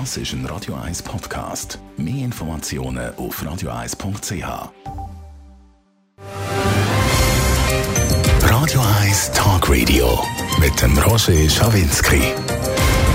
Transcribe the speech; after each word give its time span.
Das 0.00 0.16
ist 0.16 0.32
ein 0.32 0.44
Radio 0.46 0.74
1 0.74 1.02
Podcast. 1.02 1.78
Mehr 1.96 2.24
Informationen 2.24 3.14
auf 3.14 3.40
radio1.ch. 3.40 4.44
Radio 8.42 8.80
1 9.02 9.30
Talk 9.32 9.70
Radio 9.70 10.20
mit 10.58 10.82
dem 10.82 10.98
Roger 10.98 11.48
Schawinski. 11.48 12.22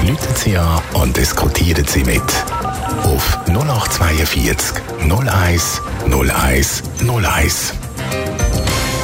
Leuten 0.07 0.35
Sie 0.35 0.55
an 0.55 0.81
und 0.93 1.17
diskutieren 1.17 1.85
Sie 1.85 2.05
mit. 2.05 2.23
Auf 3.03 3.37
0842 3.47 4.81
01 5.01 5.81
01 6.09 6.83
01. 7.05 7.78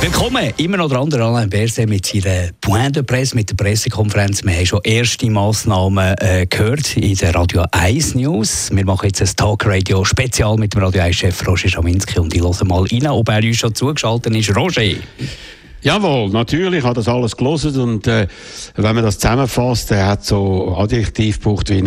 Willkommen, 0.06 0.54
immer 0.58 0.78
noch 0.78 0.90
der 0.90 1.00
andere 1.00 1.24
Alain 1.24 1.50
Berset 1.50 1.90
mit 1.90 2.06
seiner 2.06 2.52
Point 2.62 2.96
de 2.96 3.02
Presse, 3.02 3.36
mit 3.36 3.50
der 3.50 3.56
Pressekonferenz. 3.56 4.44
Wir 4.44 4.54
haben 4.54 4.66
schon 4.68 4.82
erste 4.84 5.28
Massnahmen 5.32 6.14
äh, 6.20 6.46
gehört 6.48 6.96
in 6.96 7.16
der 7.16 7.34
Radio 7.34 7.66
1 7.72 8.14
News. 8.14 8.70
Wir 8.72 8.86
machen 8.86 9.08
jetzt 9.08 9.24
ein 9.24 9.36
Talk-Radio 9.36 10.06
Spezial 10.06 10.58
mit 10.58 10.76
dem 10.76 10.84
Radio 10.84 11.02
1-Chef 11.02 11.48
Roger 11.48 11.70
Schaminski 11.70 12.20
und 12.20 12.36
ich 12.36 12.44
höre 12.44 12.66
mal 12.66 12.84
rein, 12.84 13.08
ob 13.08 13.28
er 13.30 13.44
uns 13.44 13.58
schon 13.58 13.74
zugeschaltet 13.74 14.36
ist. 14.36 14.56
Roger! 14.56 14.84
Jawohl, 15.82 16.30
natürlich 16.30 16.84
hat 16.84 16.98
das 16.98 17.08
alles 17.08 17.36
gelesen 17.36 17.82
und 17.82 18.06
äh, 18.06 18.28
wenn 18.76 18.94
man 18.94 19.04
das 19.04 19.18
zusammenfasst, 19.18 19.90
er 19.90 20.06
hat 20.06 20.24
so 20.24 20.76
Adjektiv 20.78 21.40
gebraucht 21.40 21.72
wie 21.72 21.82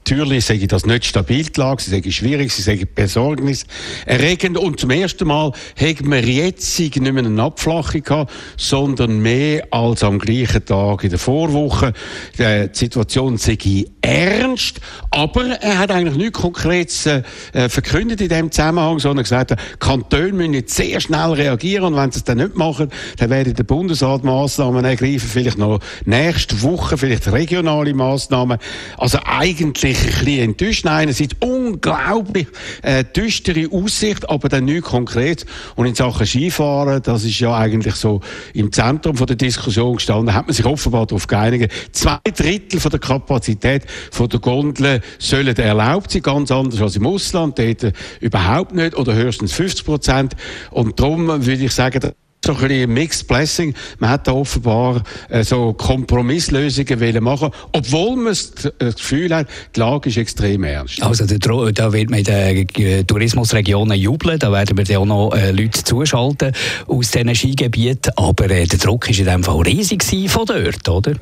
Natürlich 0.00 0.44
sage 0.44 0.60
ich 0.60 0.68
das 0.68 0.86
nicht 0.86 1.04
stabil 1.04 1.44
die 1.44 1.60
Lage, 1.60 1.82
sie 1.82 1.90
sagen 1.90 2.12
schwierig, 2.12 2.52
sie 2.52 2.62
sagen 2.62 2.86
besorgniserregend 2.94 4.58
und 4.58 4.80
zum 4.80 4.90
ersten 4.90 5.26
Mal 5.26 5.52
haben 5.80 6.12
wir 6.12 6.20
jetzt 6.20 6.78
nicht 6.78 7.00
mehr 7.00 7.24
eine 7.24 7.42
Abflachung 7.42 8.02
gehabt, 8.02 8.32
sondern 8.56 9.20
mehr 9.20 9.66
als 9.70 10.02
am 10.02 10.18
gleichen 10.18 10.64
Tag 10.64 11.04
in 11.04 11.10
der 11.10 11.18
Vorwoche. 11.18 11.92
Die 12.38 12.68
Situation 12.72 13.38
sei 13.38 13.56
ernst, 14.02 14.80
aber 15.10 15.46
er 15.60 15.78
hat 15.78 15.90
eigentlich 15.90 16.16
nichts 16.16 16.40
Konkretes 16.40 17.06
äh, 17.06 17.22
verkündet 17.68 18.20
in 18.20 18.28
dem 18.28 18.50
Zusammenhang, 18.50 18.98
sondern 18.98 19.22
gesagt, 19.22 19.54
Kantone 19.78 20.32
müssen 20.32 20.54
jetzt 20.54 20.74
sehr 20.74 21.00
schnell 21.00 21.32
reagieren 21.32 21.84
und 21.84 21.96
wenn 21.96 22.10
sie 22.12 22.18
es 22.18 22.24
dann 22.24 22.38
nicht 22.38 22.56
machen, 22.56 22.90
dann 23.18 23.30
werden 23.30 23.54
der 23.54 23.64
Bundesrat 23.64 24.24
Massnahmen 24.24 24.84
ergreifen, 24.84 25.28
vielleicht 25.28 25.58
noch 25.58 25.80
nächste 26.04 26.62
Woche, 26.62 26.98
vielleicht 26.98 27.30
regionale 27.32 27.94
Massnahmen. 27.94 28.58
Also 28.98 29.18
eigentlich 29.24 29.83
eigentlich 29.84 30.18
ein 30.18 30.24
bisschen 30.24 30.42
enttäuscht. 30.42 30.86
Einerseits 30.86 31.36
unglaublich 31.40 32.46
äh, 32.82 33.04
düstere 33.04 33.70
Aussicht, 33.70 34.28
aber 34.28 34.48
dann 34.48 34.64
nichts 34.64 34.88
konkret. 34.88 35.46
Und 35.76 35.86
in 35.86 35.94
Sachen 35.94 36.26
Skifahren, 36.26 37.02
das 37.02 37.24
ist 37.24 37.38
ja 37.40 37.56
eigentlich 37.56 37.94
so 37.94 38.20
im 38.52 38.72
Zentrum 38.72 39.16
von 39.16 39.26
der 39.26 39.36
Diskussion 39.36 39.96
gestanden, 39.96 40.34
hat 40.34 40.46
man 40.46 40.54
sich 40.54 40.64
offenbar 40.64 41.06
darauf 41.06 41.26
geeinigt, 41.26 41.72
zwei 41.92 42.18
Drittel 42.36 42.80
von 42.80 42.90
der 42.90 43.00
Kapazität 43.00 43.84
von 44.10 44.28
der 44.28 44.40
Gondel 44.40 45.00
sollen 45.18 45.54
erlaubt 45.56 46.10
sein, 46.10 46.22
ganz 46.22 46.50
anders 46.50 46.80
als 46.80 46.96
im 46.96 47.06
Ausland, 47.06 47.58
dort 47.58 47.92
überhaupt 48.20 48.74
nicht 48.74 48.96
oder 48.96 49.14
höchstens 49.14 49.52
50 49.52 49.84
Prozent. 49.84 50.36
Und 50.70 50.98
darum 50.98 51.26
würde 51.28 51.64
ich 51.64 51.72
sagen, 51.72 52.12
so 52.44 52.54
ein 52.54 52.68
bisschen 52.68 52.92
Mixed 52.92 53.26
Blessing. 53.26 53.74
Man 53.98 54.10
hat 54.10 54.26
da 54.28 54.32
offenbar 54.32 55.02
äh, 55.28 55.42
so 55.42 55.72
Kompromisslösungen 55.72 57.00
wollen 57.00 57.24
machen, 57.24 57.50
obwohl 57.72 58.16
man 58.16 58.26
das 58.26 58.52
Gefühl 58.78 59.34
hat, 59.34 59.48
die 59.74 59.80
Lage 59.80 60.08
ist 60.08 60.16
extrem 60.16 60.64
ernst. 60.64 61.02
Also 61.02 61.24
da 61.26 61.92
wird 61.92 62.10
man 62.10 62.18
in 62.20 62.24
den 62.24 62.68
äh, 62.76 63.04
Tourismusregionen 63.04 63.98
jubeln, 63.98 64.38
da 64.38 64.52
werden 64.52 64.76
wir 64.76 65.00
auch 65.00 65.06
noch 65.06 65.34
äh, 65.34 65.50
Leute 65.50 65.82
zuschalten 65.82 66.52
aus 66.86 67.10
diesen 67.10 67.34
Skigebieten, 67.34 68.12
aber 68.16 68.50
äh, 68.50 68.66
der 68.66 68.78
Druck 68.78 69.08
war 69.08 69.18
in 69.18 69.24
dem 69.24 69.42
Fall 69.42 69.62
riesig 69.62 70.04
von 70.28 70.46
dort, 70.46 70.88
oder? 70.88 71.14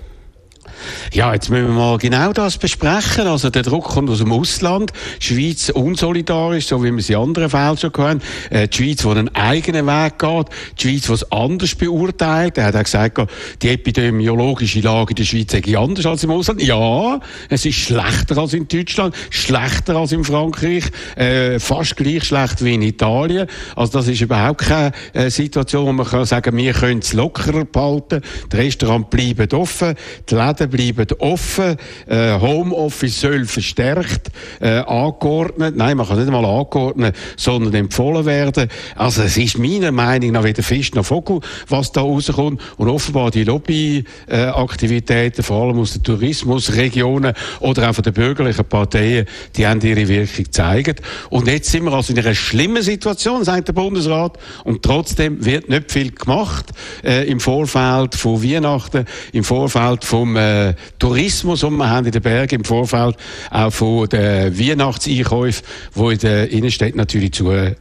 Ja, 1.13 1.33
jetzt 1.33 1.51
müssen 1.51 1.69
wir 1.69 1.75
mal 1.75 1.99
genau 1.99 2.33
das 2.33 2.59
besprechen. 2.59 3.27
Also 3.27 3.51
der 3.51 3.63
Druck 3.63 3.85
kommt 3.85 4.11
aus 4.11 4.19
dem 4.19 4.33
Ausland. 4.33 4.93
Die 5.21 5.27
Schweiz 5.27 5.71
unsolidarisch, 5.71 6.67
so 6.67 6.83
wie 6.83 6.91
wir 6.91 6.99
es 6.99 7.11
in 7.11 7.17
anderen 7.17 7.51
Fällen 7.51 7.77
schon 7.77 7.93
hören. 7.97 8.23
Äh, 8.51 8.69
die 8.69 8.77
Schweiz, 8.77 9.03
die 9.03 9.09
einen 9.09 9.35
eigenen 9.35 9.87
Weg 9.87 10.19
geht. 10.19 10.47
Die 10.79 10.89
Schweiz, 10.89 11.07
die 11.07 11.13
es 11.13 11.33
anders 11.33 11.75
beurteilt. 11.75 12.59
Er 12.59 12.65
hat 12.65 12.77
auch 12.77 12.83
gesagt, 12.83 13.19
die 13.61 13.69
epidemiologische 13.69 14.81
Lage 14.81 15.11
in 15.11 15.17
der 15.17 15.25
Schweiz 15.25 15.53
sei 15.53 15.77
anders 15.77 16.07
als 16.07 16.25
im 16.25 16.31
Ausland. 16.31 16.63
Ja, 16.63 17.21
es 17.49 17.65
ist 17.65 17.77
schlechter 17.77 18.39
als 18.39 18.55
in 18.55 18.69
Deutschland, 18.69 19.15
schlechter 19.31 19.97
als 19.97 20.13
in 20.13 20.25
Frankreich, 20.25 20.85
äh, 21.17 21.59
fast 21.59 21.97
gleich 21.97 22.25
schlecht 22.25 22.65
wie 22.65 22.75
in 22.75 22.83
Italien. 22.83 23.47
Also 23.77 23.93
das 23.93 24.09
ist 24.09 24.21
überhaupt 24.21 24.63
keine 24.63 24.93
äh, 25.13 25.31
Situation, 25.31 25.87
wo 25.87 25.93
man 25.93 26.07
kann 26.07 26.25
sagen, 26.25 26.57
wir 26.57 26.73
können 26.73 27.01
es 27.01 27.13
lockerer 27.13 27.65
behalten. 27.65 28.23
Die 28.53 28.57
Restaurants 28.57 29.11
bleiben 29.11 29.53
offen, 29.53 29.95
die 30.29 30.35
Läden 30.35 30.71
bleiben 30.73 31.07
offen. 31.19 31.77
Äh, 32.07 32.41
Homeoffice 32.41 33.21
soll 33.21 33.45
verstärkt 33.45 34.31
äh, 34.61 34.79
angeordnet, 34.79 35.77
nein, 35.77 35.97
man 35.97 36.09
kann 36.09 36.19
nicht 36.19 36.27
einmal 36.27 36.45
angeordnet, 36.45 37.15
sondern 37.37 37.75
empfohlen 37.75 38.27
werden. 38.27 38.69
Also 38.97 39.23
es 39.23 39.37
ist 39.37 39.59
meiner 39.59 39.93
Meinung 39.93 40.33
nach 40.33 40.45
weder 40.45 40.63
Fisch 40.63 40.93
noch 40.95 41.05
Vogel, 41.05 41.41
was 41.69 41.93
da 41.93 42.01
rauskommt. 42.01 42.61
Und 42.77 42.89
offenbar 42.89 43.31
die 43.31 43.45
Lobbyaktivitäten, 43.45 45.41
äh, 45.41 45.43
vor 45.43 45.67
allem 45.67 45.79
aus 45.79 45.93
den 45.93 46.03
Tourismusregionen 46.03 47.35
oder 47.61 47.91
auch 47.91 47.95
von 47.95 48.03
den 48.03 48.13
bürgerlichen 48.13 48.65
Parteien, 48.65 49.27
die 49.57 49.67
haben 49.67 49.81
ihre 49.81 50.09
Wirkung 50.09 50.45
gezeigt. 50.45 51.03
Und 51.31 51.47
jetzt 51.47 51.71
sind 51.71 51.85
wir 51.85 51.93
also 51.93 52.13
in 52.13 52.19
einer 52.19 52.35
schlimmen 52.35 52.83
Situation, 52.83 53.45
sagt 53.45 53.69
der 53.69 53.75
Bundesrat, 53.75 54.39
und 54.65 54.83
trotzdem 54.83 55.45
wird 55.45 55.69
nicht 55.69 55.93
viel 55.93 56.11
gemacht 56.11 56.67
äh, 57.05 57.29
im 57.29 57.41
Vorfeld 57.41 58.15
von 58.15 58.43
Weihnachten, 58.43 59.05
im 59.33 59.45
Vorfeld 59.45 60.05
vom 60.05 60.37
äh, 60.37 60.62
äh, 60.69 60.75
Tourismus, 60.99 61.61
den 61.61 61.77
wir 61.77 61.89
haben 61.89 62.07
in 62.07 62.13
den 62.13 62.23
Bergen 62.23 62.57
im 62.57 62.65
Vorfeld, 62.65 63.17
auch 63.51 63.73
von 63.73 64.09
den 64.09 64.59
Weihnachtseinkäufen, 64.59 65.65
die 65.95 66.13
in 66.13 66.19
der 66.19 66.51
Innenstadt 66.51 66.95
natürlich 66.95 67.33
zunehmen 67.33 67.77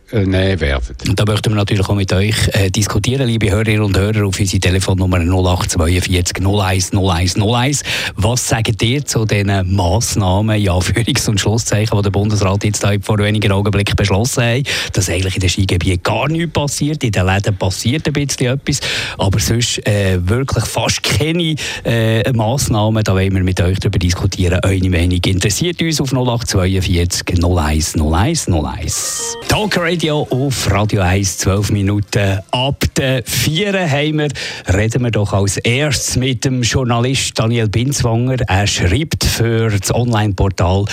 werden. 0.60 0.96
Und 1.08 1.20
da 1.20 1.26
möchten 1.26 1.52
wir 1.52 1.56
natürlich 1.56 1.88
auch 1.88 1.96
mit 1.96 2.12
euch 2.14 2.36
äh, 2.54 2.70
diskutieren, 2.70 3.28
liebe 3.28 3.52
Hörerinnen 3.52 3.84
und 3.84 3.98
Hörer, 3.98 4.26
auf 4.26 4.40
unsere 4.40 4.60
Telefonnummer 4.60 5.20
0842 5.20 6.46
01 6.46 6.94
01 6.94 7.36
01. 7.36 7.84
Was 8.16 8.48
sagt 8.48 8.82
ihr 8.82 9.06
zu 9.06 9.26
diesen 9.26 9.76
Massnahmen, 9.76 10.60
ja, 10.60 10.74
Führungs- 10.80 11.30
und 11.30 11.40
Schlusszeichen, 11.40 11.98
die 11.98 12.02
der 12.04 12.10
Bundesrat 12.10 12.64
jetzt 12.64 12.86
vor 13.02 13.18
wenigen 13.20 13.52
Augenblicken 13.52 13.96
beschlossen 13.96 14.44
hat, 14.44 14.68
dass 14.94 15.10
eigentlich 15.10 15.36
in 15.36 15.42
den 15.42 15.50
Skigebieten 15.50 16.04
gar 16.04 16.28
nichts 16.28 16.54
passiert, 16.54 17.04
in 17.04 17.12
den 17.12 17.26
Läden 17.26 17.56
passiert 17.56 18.08
ein 18.08 18.14
bisschen 18.14 18.54
etwas, 18.54 18.80
aber 19.18 19.40
sonst 19.40 19.86
äh, 19.88 20.20
wirklich 20.28 20.66
fast 20.66 21.04
keine 21.04 21.56
äh, 21.86 22.32
Massnahmen 22.34 22.71
Massnahmen. 22.72 23.04
Da 23.04 23.14
wollen 23.14 23.34
wir 23.34 23.44
mit 23.44 23.60
euch 23.62 23.80
darüber 23.80 24.00
diskutieren. 24.00 24.60
Eure 24.64 24.90
Meinung 24.90 25.20
interessiert 25.26 25.82
uns 25.82 26.00
auf 26.00 26.14
0842 26.14 27.44
01 27.44 27.96
01 27.96 28.48
01. 28.48 29.38
Talk 29.48 29.78
Radio 29.78 30.28
auf 30.30 30.72
Radio 30.72 31.02
1, 31.02 31.40
12 31.40 31.72
Minuten 31.72 32.40
ab 32.52 32.84
der 32.96 33.24
4 33.26 33.90
haben 33.90 34.20
wir. 34.20 34.30
Reden 34.74 35.04
wir 35.04 35.12
doch 35.12 35.34
als 35.34 35.58
erstes 35.58 36.16
mit 36.16 36.46
dem 36.46 36.62
Journalist 36.62 37.38
Daniel 37.38 37.68
Binswanger. 37.68 38.38
Er 38.48 38.68
schreibt 38.68 39.26
für 39.26 39.70
das 39.70 39.94
Online-Portal 39.94 40.86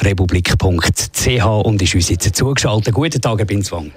republik.ch 0.00 1.44
und 1.44 1.82
ist 1.82 1.94
uns 1.94 2.08
jetzt 2.08 2.34
zugeschaltet. 2.34 2.94
Guten 2.94 3.20
Tag, 3.20 3.38
Herr 3.38 3.46
Binswanger. 3.46 3.90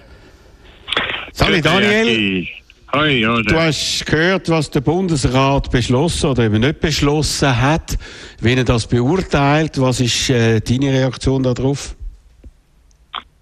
Salut 1.31 1.63
Daniel. 1.63 2.47
Ja, 2.91 3.41
du 3.41 3.55
hast 3.55 4.05
gehört, 4.07 4.49
was 4.49 4.71
der 4.71 4.81
Bundesrat 4.81 5.69
beschlossen 5.69 6.31
oder 6.31 6.45
eben 6.45 6.59
nicht 6.59 6.79
beschlossen 6.79 7.55
hat, 7.61 7.97
wie 8.41 8.55
er 8.55 8.63
das 8.63 8.87
beurteilt. 8.87 9.79
Was 9.79 9.99
ist 9.99 10.29
äh, 10.31 10.59
deine 10.59 10.91
Reaktion 10.91 11.43
darauf? 11.43 11.95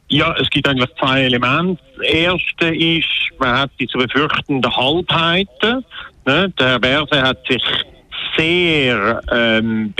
Ja, 0.09 0.35
es 0.37 0.49
gibt 0.49 0.67
eigentlich 0.67 0.89
zwei 0.99 1.23
Elemente. 1.23 1.81
Das 1.97 2.07
erste 2.07 2.75
ist, 2.75 3.07
man 3.39 3.59
hat 3.59 3.71
die 3.79 3.87
zu 3.87 3.97
befürchtenden 3.97 4.75
Halbheiten. 4.75 5.85
Ne? 6.25 6.53
Der 6.59 6.67
Herr 6.67 6.79
Berse 6.79 7.21
hat 7.21 7.39
sich 7.47 7.63
sehr 8.37 9.21
ähm, 9.31 9.93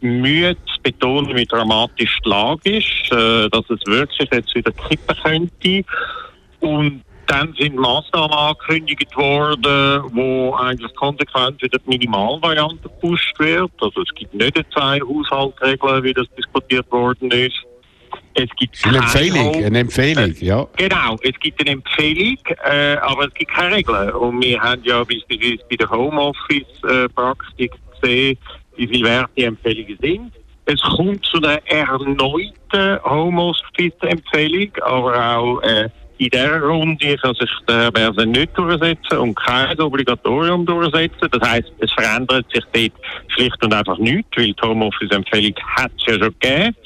bemüht 0.00 0.58
zu 0.66 0.82
betonen, 0.82 1.36
wie 1.36 1.46
dramatisch 1.46 2.18
die 2.24 2.28
Lage 2.28 2.78
ist, 2.78 3.12
äh, 3.12 3.48
dass 3.50 3.64
es 3.68 3.80
wirklich 3.86 4.28
jetzt 4.30 4.54
wieder 4.54 4.72
kippen 4.72 5.16
könnte. 5.22 5.84
Und 6.60 7.03
dann 7.26 7.54
sind 7.58 7.76
Maßnahmen 7.76 8.32
angekündigt 8.32 9.16
worden, 9.16 10.04
wo 10.12 10.54
eigentlich 10.54 10.94
konsequent 10.94 11.60
wieder 11.62 11.78
die 11.78 11.88
Minimalvariante 11.88 12.82
gepusht 12.82 13.38
wird. 13.38 13.70
Also 13.80 14.02
es 14.02 14.14
gibt 14.14 14.34
nicht 14.34 14.56
zwei 14.72 15.00
Haushaltsregeln, 15.00 16.02
wie 16.04 16.14
das 16.14 16.26
diskutiert 16.36 16.90
worden 16.90 17.30
ist. 17.30 17.56
Es 18.34 18.48
gibt 18.58 18.76
eine 18.84 18.98
Empfehlung, 18.98 19.64
eine 19.64 19.78
Empfehlung, 19.78 20.34
ja. 20.40 20.66
Genau, 20.76 21.16
es 21.22 21.38
gibt 21.38 21.60
eine 21.60 21.70
Empfehlung, 21.70 22.38
äh, 22.64 22.96
aber 22.96 23.26
es 23.26 23.34
gibt 23.34 23.52
keine 23.52 23.76
Regeln. 23.76 24.10
Und 24.10 24.42
wir 24.42 24.60
haben 24.60 24.82
ja 24.84 25.04
beispielsweise 25.04 25.64
bei 25.70 25.76
der 25.76 25.90
Homeoffice-Praktik 25.90 27.72
gesehen, 28.00 28.38
wie 28.76 28.88
viel 28.88 29.04
wert 29.04 29.30
die 29.36 29.44
Empfehlungen 29.44 29.98
sind. 30.00 30.32
Es 30.66 30.80
kommt 30.80 31.24
zu 31.26 31.36
einer 31.38 31.60
erneuten 31.66 32.98
Homeoffice-Empfehlung, 33.04 34.72
aber 34.82 35.36
auch 35.36 35.62
äh, 35.62 35.88
in 36.18 36.30
dieser 36.30 36.60
Runde 36.60 37.16
kann 37.16 37.34
sich 37.34 37.50
der 37.68 37.90
Berse 37.90 38.26
nicht 38.26 38.56
durchsetzen 38.56 39.18
und 39.18 39.34
kein 39.34 39.78
Obligatorium 39.80 40.64
durchsetzen. 40.64 41.28
Das 41.30 41.48
heisst, 41.48 41.72
es 41.78 41.92
verändert 41.92 42.46
sich 42.52 42.64
dort 42.72 42.92
schlicht 43.28 43.64
und 43.64 43.74
einfach 43.74 43.98
nichts, 43.98 44.30
weil 44.36 44.52
die 44.52 44.62
Homeoffice-Empfehlung 44.62 45.54
hat 45.76 45.92
es 45.96 46.06
ja 46.06 46.12
schon 46.14 46.34
gegeben. 46.40 46.76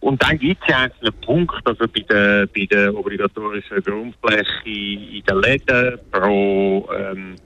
Und 0.00 0.22
dann 0.22 0.38
gibt 0.38 0.62
es 0.62 0.68
ja 0.68 0.78
einzelne 0.78 1.12
Punkte, 1.12 1.58
also 1.64 1.84
bei 1.88 2.00
der, 2.00 2.46
bei 2.46 2.66
der 2.66 2.94
obligatorischen 2.94 3.82
Grundfläche 3.82 4.46
in 4.64 5.22
den 5.24 5.40
Läden 5.40 5.98
pro, 6.10 6.88
ähm, 6.96 7.36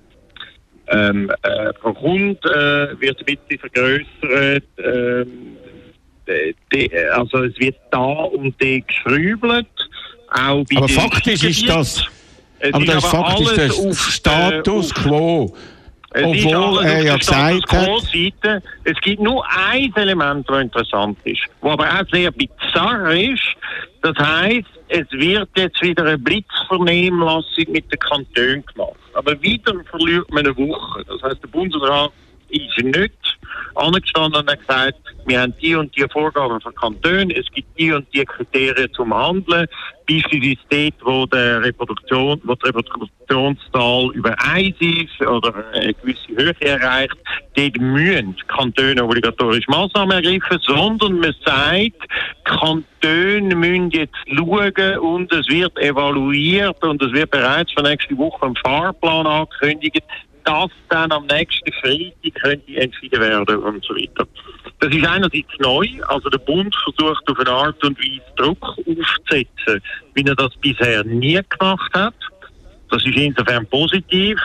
ähm, 0.89 1.33
äh, 1.43 1.73
pro 1.75 1.95
Hund 2.01 2.45
äh, 2.45 3.01
wird 3.01 3.19
ein 3.21 3.25
bisschen 3.25 3.59
vergrößert. 3.59 4.65
Ähm, 4.79 5.57
die, 6.73 6.91
also 7.13 7.45
es 7.45 7.59
wird 7.59 7.77
da 7.91 7.99
und 8.01 8.61
die 8.63 8.85
geschrübelt. 8.87 9.67
Auch 10.33 10.65
aber 10.77 10.89
faktisch 10.89 11.45
ist 11.45 11.69
das, 11.69 12.05
aber 12.73 12.85
das 12.85 12.97
ist 12.97 13.07
faktisch 13.07 13.55
das 13.57 14.15
Status 14.15 14.95
quo. 14.95 15.55
Obwohl 16.15 16.85
er 16.85 17.05
ja 17.05 17.17
gesagt 17.17 17.73
hat. 17.73 18.01
Seite. 18.03 18.63
Es 18.85 19.01
gibt 19.01 19.23
nur 19.23 19.45
ein 19.49 19.93
Element, 19.97 20.49
das 20.49 20.61
interessant 20.61 21.19
ist, 21.25 21.41
was 21.63 21.73
aber 21.73 21.89
auch 21.89 22.05
sehr 22.13 22.31
bizarr 22.31 23.13
ist. 23.15 23.41
Das 24.03 24.17
heisst, 24.19 24.69
es 24.89 25.11
wird 25.13 25.49
jetzt 25.57 25.81
wieder 25.81 26.05
eine 26.05 26.19
Blitzvernehmlassung 26.19 27.65
mit 27.69 27.91
den 27.91 27.99
Kantonen 27.99 28.65
gemacht. 28.67 28.99
Aber 29.15 29.41
wieder 29.41 29.73
verliert 29.91 30.31
man 30.31 30.45
eine 30.45 30.57
Woche. 30.57 31.05
Das 31.07 31.23
heisst, 31.23 31.43
der 31.43 31.49
Bundesrat 31.49 32.13
ist 32.51 32.85
nicht 32.85 33.13
angestanden 33.75 34.43
und 34.43 34.51
hat 34.51 34.61
gesagt, 34.61 35.12
wir 35.27 35.41
haben 35.41 35.55
die 35.61 35.75
und 35.75 35.95
die 35.97 36.05
Vorgaben 36.13 36.61
von 36.61 36.75
Kantonen, 36.75 37.31
es 37.31 37.47
gibt 37.53 37.79
die 37.79 37.93
und 37.93 38.07
die 38.13 38.25
Kriterien 38.25 38.93
zum 38.93 39.15
Handeln, 39.15 39.67
beispielsweise 40.09 40.59
dort, 40.69 40.95
wo, 41.03 41.27
der 41.27 41.63
Reproduktion, 41.63 42.41
wo 42.45 42.55
die 42.55 42.67
Reproduktionszahl 42.67 44.11
über 44.15 44.35
1 44.53 44.77
ist 44.81 45.27
oder 45.27 45.65
eine 45.73 45.95
gewisse 45.95 46.29
Höhe 46.29 46.55
erreicht, 46.61 47.17
dort 47.55 47.81
müssen 47.81 48.37
Kantone 48.49 49.05
obligatorisch 49.05 49.67
Maßnahmen 49.69 50.25
ergreifen, 50.25 50.59
sondern 50.63 51.21
man 51.21 51.35
sagt, 51.45 52.09
Kantone 52.45 53.55
müssen 53.55 53.91
jetzt 53.91 54.17
schauen 54.27 54.99
und 54.99 55.33
es 55.33 55.49
wird 55.49 55.79
evaluiert 55.79 56.83
und 56.85 57.03
es 57.03 57.13
wird 57.13 57.31
bereits 57.31 57.73
für 57.73 57.83
nächste 57.83 58.17
Woche 58.17 58.47
ein 58.47 58.57
Fahrplan 58.57 59.27
angekündigt, 59.27 60.03
das 60.45 60.71
dann 60.89 61.13
am 61.13 61.27
nächsten 61.27 61.73
Freitag 61.73 62.43
könnte 62.43 62.77
entschieden 62.77 63.21
werden 63.21 63.57
und 63.59 63.85
so 63.85 63.95
weiter. 63.95 64.27
Das 64.81 64.95
ist 64.95 65.07
einerseits 65.07 65.59
neu, 65.59 65.87
also 66.09 66.29
der 66.29 66.39
Bund 66.39 66.75
versucht 66.83 67.29
auf 67.29 67.39
eine 67.39 67.51
Art 67.51 67.85
und 67.85 67.99
Weise 67.99 68.23
Druck 68.37 68.63
aufzusetzen, 68.63 69.83
wie 70.15 70.25
er 70.25 70.35
das 70.35 70.55
bisher 70.57 71.05
nie 71.05 71.41
gemacht 71.49 71.93
hat. 71.95 72.15
Das 72.91 73.05
ist 73.05 73.17
insofern 73.17 73.67
positiv. 73.67 74.39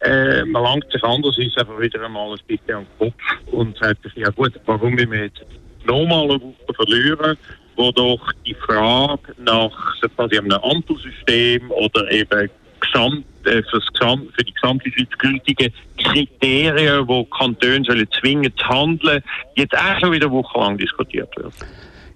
Äh, 0.00 0.44
man 0.44 0.62
langt 0.62 0.90
sich 0.92 1.02
andererseits 1.02 1.56
einfach 1.56 1.80
wieder 1.80 2.04
einmal 2.04 2.32
ein 2.32 2.38
bisschen 2.46 2.74
am 2.74 2.86
Kopf 2.98 3.14
und 3.46 3.76
sagt 3.78 4.02
sich, 4.04 4.14
ja 4.14 4.30
gut, 4.30 4.52
warum 4.64 4.96
wir 4.96 5.24
jetzt 5.24 5.44
nochmal 5.84 6.30
eine 6.30 6.40
Woche 6.40 6.74
verlieren, 6.74 7.36
wo 7.76 7.90
doch 7.92 8.32
die 8.46 8.54
Frage 8.54 9.34
nach 9.38 9.72
quasi 10.16 10.38
einem 10.38 10.52
Ampelsystem 10.52 11.70
oder 11.70 12.10
eben 12.10 12.50
Gesamt, 12.80 13.24
äh, 13.48 13.62
für, 13.62 14.44
die 14.44 14.52
gesamte 14.52 14.90
Schweiz 14.90 15.08
gültigen 15.18 15.72
Kriterien, 15.98 17.06
die 17.06 17.26
Kantone 17.36 17.84
sollen 17.84 18.08
zwingend 18.20 18.62
handeln, 18.68 19.22
jetzt 19.56 19.76
auch 19.76 19.98
schon 20.00 20.12
wieder 20.12 20.30
wochenlang 20.30 20.78
diskutiert 20.78 21.34
wird. 21.36 21.52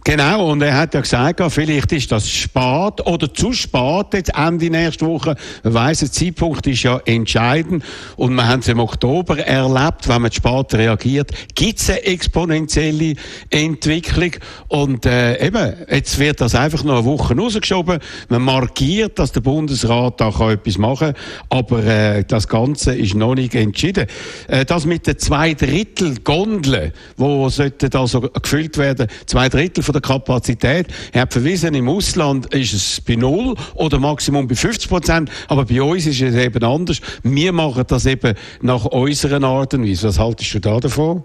Genau, 0.05 0.51
und 0.51 0.61
er 0.63 0.77
hat 0.77 0.95
ja 0.95 1.01
gesagt, 1.01 1.41
vielleicht 1.53 1.93
ist 1.93 2.11
das 2.11 2.29
spät 2.29 3.07
oder 3.07 3.33
zu 3.33 3.53
spät 3.53 4.07
jetzt 4.15 4.37
Ende 4.37 4.69
nächste 4.69 5.07
Woche. 5.07 5.37
Man 5.63 5.75
weiss, 5.75 6.01
der 6.01 6.11
Zeitpunkt 6.11 6.67
ist 6.67 6.83
ja 6.83 7.01
entscheidend 7.05 7.85
und 8.17 8.35
wir 8.35 8.49
haben 8.49 8.61
es 8.61 8.69
im 8.69 8.81
Oktober 8.81 9.39
erlebt, 9.39 10.09
wenn 10.09 10.23
man 10.23 10.33
spät 10.33 10.75
reagiert, 10.75 11.31
gibt 11.55 11.79
es 11.79 11.89
eine 11.89 12.03
exponentielle 12.03 13.15
Entwicklung 13.49 14.33
und 14.67 15.07
äh, 15.07 15.47
eben, 15.47 15.73
jetzt 15.89 16.19
wird 16.19 16.41
das 16.41 16.57
einfach 16.57 16.83
noch 16.83 16.97
eine 16.97 17.05
Woche 17.05 17.37
rausgeschoben. 17.37 18.01
Man 18.29 18.43
markiert, 18.43 19.21
dass 19.21 19.31
der 19.31 19.43
Bundesrat 19.43 20.21
da 20.21 20.33
kann 20.33 20.51
etwas 20.51 20.79
machen 20.79 21.15
kann, 21.15 21.59
aber 21.61 21.85
äh, 21.85 22.25
das 22.25 22.49
Ganze 22.49 22.97
ist 22.97 23.15
noch 23.15 23.37
nicht 23.37 23.55
entschieden. 23.55 24.09
Äh, 24.49 24.65
das 24.65 24.85
mit 24.85 25.07
den 25.07 25.19
zwei 25.19 25.55
Drittel 25.55 26.17
Gondeln, 26.25 26.93
wo 27.17 27.49
sollten 27.51 27.95
also 27.95 28.21
gefüllt 28.21 28.79
werden, 28.79 29.07
zwei 29.27 29.49
Drittel 29.49 29.85
von 29.93 30.01
der 30.01 30.03
Kapazität. 30.03 30.87
Er 31.13 31.23
hat 31.23 31.33
verwiesen, 31.33 31.75
im 31.75 31.89
Ausland 31.89 32.53
ist 32.55 32.73
es 32.73 33.01
bei 33.01 33.15
null 33.15 33.55
oder 33.75 33.99
Maximum 33.99 34.49
bei 34.49 34.55
50 34.55 34.89
Prozent, 34.89 35.31
aber 35.49 35.65
bei 35.65 35.83
uns 35.83 36.07
ist 36.07 36.21
es 36.23 36.35
eben 36.35 36.65
anders. 36.65 37.01
Wir 37.23 37.53
machen 37.53 37.85
das 37.87 38.07
eben 38.07 38.35
nach 38.63 38.85
unserer 38.87 39.43
Art 39.43 39.75
und 39.75 39.87
Weise. 39.87 40.09
Was 40.09 40.19
haltest 40.19 40.55
du 40.55 40.61
da 40.61 40.81
davon? 40.81 41.25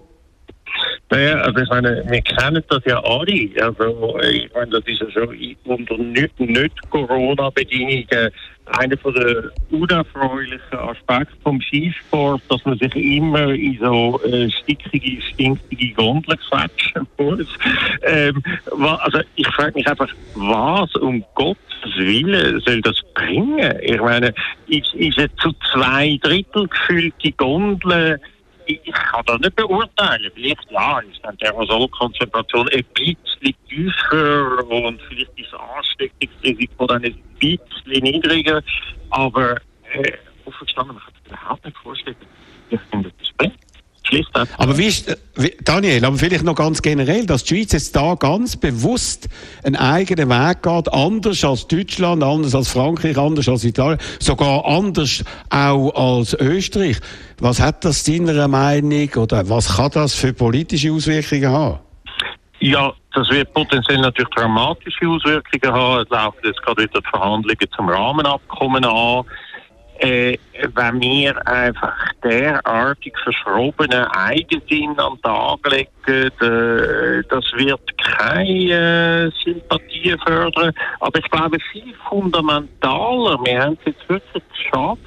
Naja, 1.10 1.36
also 1.38 1.60
ich 1.60 1.68
meine, 1.70 2.04
wir 2.06 2.20
kennen 2.20 2.62
das 2.68 2.82
ja 2.84 3.02
alle. 3.02 3.48
Also 3.62 4.18
ich 4.20 4.50
meine, 4.52 4.70
das 4.70 4.82
ist 4.84 5.00
ja 5.00 5.10
schon 5.10 5.56
unter 5.64 5.96
nicht, 5.96 6.38
nicht 6.38 6.90
Corona-Bedingungen 6.90 8.30
einer 8.78 8.96
der 8.96 9.50
unerfreulichen 9.70 10.78
Aspekte 10.78 11.34
vom 11.42 11.60
Skisport, 11.60 12.42
dass 12.48 12.64
man 12.64 12.78
sich 12.78 12.94
immer 12.94 13.50
in 13.50 13.78
so 13.80 14.20
äh, 14.24 14.50
stickige, 14.50 15.22
stinkige 15.22 15.94
Gondeln 15.94 16.38
quetschen 16.48 17.06
muss. 17.18 17.46
Ähm, 18.02 18.42
also 18.70 19.20
ich 19.36 19.46
frage 19.48 19.74
mich 19.74 19.86
einfach, 19.86 20.08
was 20.34 20.94
um 20.96 21.24
Gottes 21.34 21.58
Willen 21.96 22.60
soll 22.60 22.80
das 22.82 23.00
bringen? 23.14 23.78
Ich 23.82 24.00
meine, 24.00 24.34
ist, 24.68 24.94
ist 24.94 25.18
es 25.18 25.28
zu 25.36 25.52
zwei 25.72 26.18
Drittel 26.22 26.68
gefüllte 26.68 27.32
Gondeln 27.32 28.18
ich 28.68 28.92
kann 28.92 29.24
das 29.26 29.40
nicht 29.40 29.56
beurteilen. 29.56 30.30
Vielleicht 30.34 30.70
ja, 30.70 30.98
ist 31.00 31.20
dann 31.22 31.36
die 31.38 31.46
Aerosolkonzentration 31.46 32.68
ein 32.68 32.84
bisschen 32.94 33.54
tiefer 33.68 34.68
und 34.68 35.00
vielleicht 35.08 35.38
ist 35.38 35.52
das 35.52 35.60
Ansteckungsrisiko 35.60 36.86
dann 36.86 37.04
ein 37.04 37.14
bisschen 37.38 38.02
niedriger. 38.02 38.62
Aber 39.10 39.56
äh, 39.92 40.12
offen 40.44 40.66
gestanden, 40.66 40.94
man 40.94 41.04
kann 41.04 41.14
sich 41.14 41.32
überhaupt 41.32 41.64
nicht 41.64 41.76
vorstellen, 41.78 42.16
wie 42.70 42.78
finde 42.90 43.12
das 43.18 43.28
bringt. 44.08 44.28
Aber 44.56 44.78
wie 44.78 44.86
ist, 44.86 45.16
wie, 45.36 45.54
Daniel, 45.62 46.04
aber 46.04 46.16
vielleicht 46.16 46.44
noch 46.44 46.54
ganz 46.54 46.82
generell, 46.82 47.26
dass 47.26 47.44
die 47.44 47.56
Schweiz 47.56 47.72
jetzt 47.72 47.94
da 47.94 48.14
ganz 48.14 48.56
bewusst 48.56 49.28
einen 49.62 49.76
eigenen 49.76 50.28
Weg 50.28 50.62
geht, 50.62 50.92
anders 50.92 51.44
als 51.44 51.66
Deutschland, 51.66 52.22
anders 52.22 52.54
als 52.54 52.68
Frankreich, 52.68 53.16
anders 53.16 53.48
als 53.48 53.64
Italien, 53.64 53.98
sogar 54.18 54.64
anders 54.64 55.24
auch 55.50 55.90
als 56.18 56.34
Österreich. 56.34 56.98
Was 57.40 57.60
hat 57.60 57.84
das 57.84 58.04
deiner 58.04 58.48
Meinung 58.48 59.08
oder 59.16 59.48
was 59.48 59.76
kann 59.76 59.90
das 59.92 60.14
für 60.14 60.32
politische 60.32 60.92
Auswirkungen 60.92 61.48
haben? 61.48 61.78
Ja, 62.60 62.92
das 63.14 63.30
wird 63.30 63.52
potenziell 63.54 63.98
natürlich 63.98 64.30
dramatische 64.34 65.08
Auswirkungen 65.08 65.72
haben. 65.72 66.02
Es 66.02 66.08
laufen 66.10 66.38
jetzt 66.44 66.60
gerade 66.62 66.82
wieder 66.82 67.00
die 67.00 67.08
Verhandlungen 67.08 67.70
zum 67.76 67.88
Rahmenabkommen 67.88 68.84
an 68.84 69.24
äh, 69.98 70.38
wenn 70.74 71.00
wir 71.00 71.46
einfach 71.46 71.96
derartig 72.22 73.14
verschrobenen 73.22 74.04
Eigensinn 74.04 74.98
an 74.98 75.14
den 75.14 75.22
Tag 75.22 75.58
legen, 75.70 75.90
äh, 76.06 77.22
das 77.28 77.44
wird 77.54 77.80
keine 77.98 79.30
äh, 79.32 79.44
Sympathie 79.44 80.16
fördern. 80.24 80.72
Aber 81.00 81.18
ich 81.18 81.30
glaube, 81.30 81.58
viel 81.72 81.94
fundamentaler, 82.08 83.38
wir 83.44 83.60
haben 83.60 83.78
es 83.80 83.92
jetzt 83.92 84.08
wirklich 84.08 84.42
geschafft, 84.50 85.00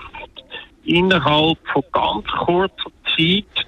innerhalb 0.83 1.57
von 1.71 1.83
ganz 1.91 2.25
kurzer 2.45 2.91
Zeit 3.15 3.67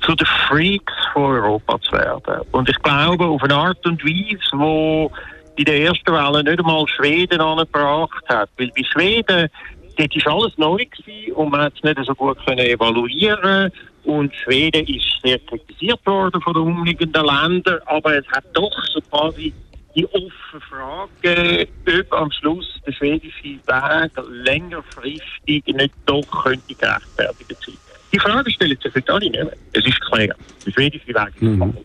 zu 0.00 0.14
den 0.14 0.26
Freaks 0.48 0.92
von 1.12 1.22
Europa 1.22 1.80
zu 1.80 1.92
werden. 1.92 2.42
Und 2.52 2.68
ich 2.68 2.78
glaube, 2.82 3.26
auf 3.26 3.42
eine 3.42 3.54
Art 3.54 3.86
und 3.86 4.02
Weise, 4.04 4.40
wo 4.54 5.10
in 5.56 5.64
der 5.64 5.82
ersten 5.82 6.12
Welle 6.12 6.42
nicht 6.42 6.58
einmal 6.58 6.86
Schweden 6.88 7.40
angebracht 7.40 8.24
hat. 8.28 8.48
Weil 8.56 8.70
bei 8.74 8.82
Schweden 8.84 9.48
dort 9.96 10.26
war 10.26 10.34
alles 10.34 10.58
neu 10.58 10.84
gewesen 10.84 11.32
und 11.32 11.50
man 11.50 11.62
hat 11.62 11.74
es 11.76 11.82
nicht 11.82 11.98
so 12.04 12.14
gut 12.14 12.38
können 12.44 12.58
evaluieren 12.60 13.70
und 14.04 14.34
Schweden 14.34 14.86
ist 14.86 15.20
sehr 15.22 15.38
kritisiert 15.40 16.04
worden 16.06 16.40
von 16.40 16.54
den 16.54 16.62
umliegenden 16.62 17.24
Ländern, 17.24 17.80
aber 17.86 18.16
es 18.16 18.26
hat 18.28 18.44
doch 18.52 18.72
so 18.92 19.00
quasi 19.02 19.52
die 19.94 20.06
offene 20.06 20.60
Frage, 20.68 21.68
ob 21.86 22.12
am 22.12 22.30
Schluss 22.30 22.80
der 22.86 22.92
schwedische 22.92 23.58
Weg 23.66 24.12
längerfristig 24.30 25.66
nicht 25.66 25.94
doch 26.06 26.22
könnte 26.44 26.74
gerechtfertigt 26.74 27.56
sein. 27.66 27.76
Die 28.12 28.18
Frage 28.18 28.50
stellt 28.50 28.82
sich 28.82 28.94
heute 28.94 29.12
alle 29.12 29.30
nicht 29.30 29.44
mehr. 29.44 29.56
Es 29.72 29.86
ist 29.86 30.00
klar, 30.00 30.28
der 30.66 30.72
schwedische 30.72 31.08
Weg 31.08 31.34
ist 31.34 31.42
mhm. 31.42 31.76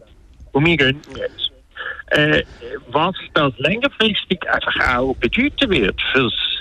Und 0.51 0.65
wir 0.65 0.77
gehen 0.77 1.01
jetzt. 1.17 1.51
Äh, 2.07 2.43
was 2.91 3.15
das 3.33 3.57
längerfristig 3.57 4.39
einfach 4.49 4.95
auch 4.95 5.15
bedeuten 5.15 5.69
wird 5.71 5.99
fürs 6.13 6.54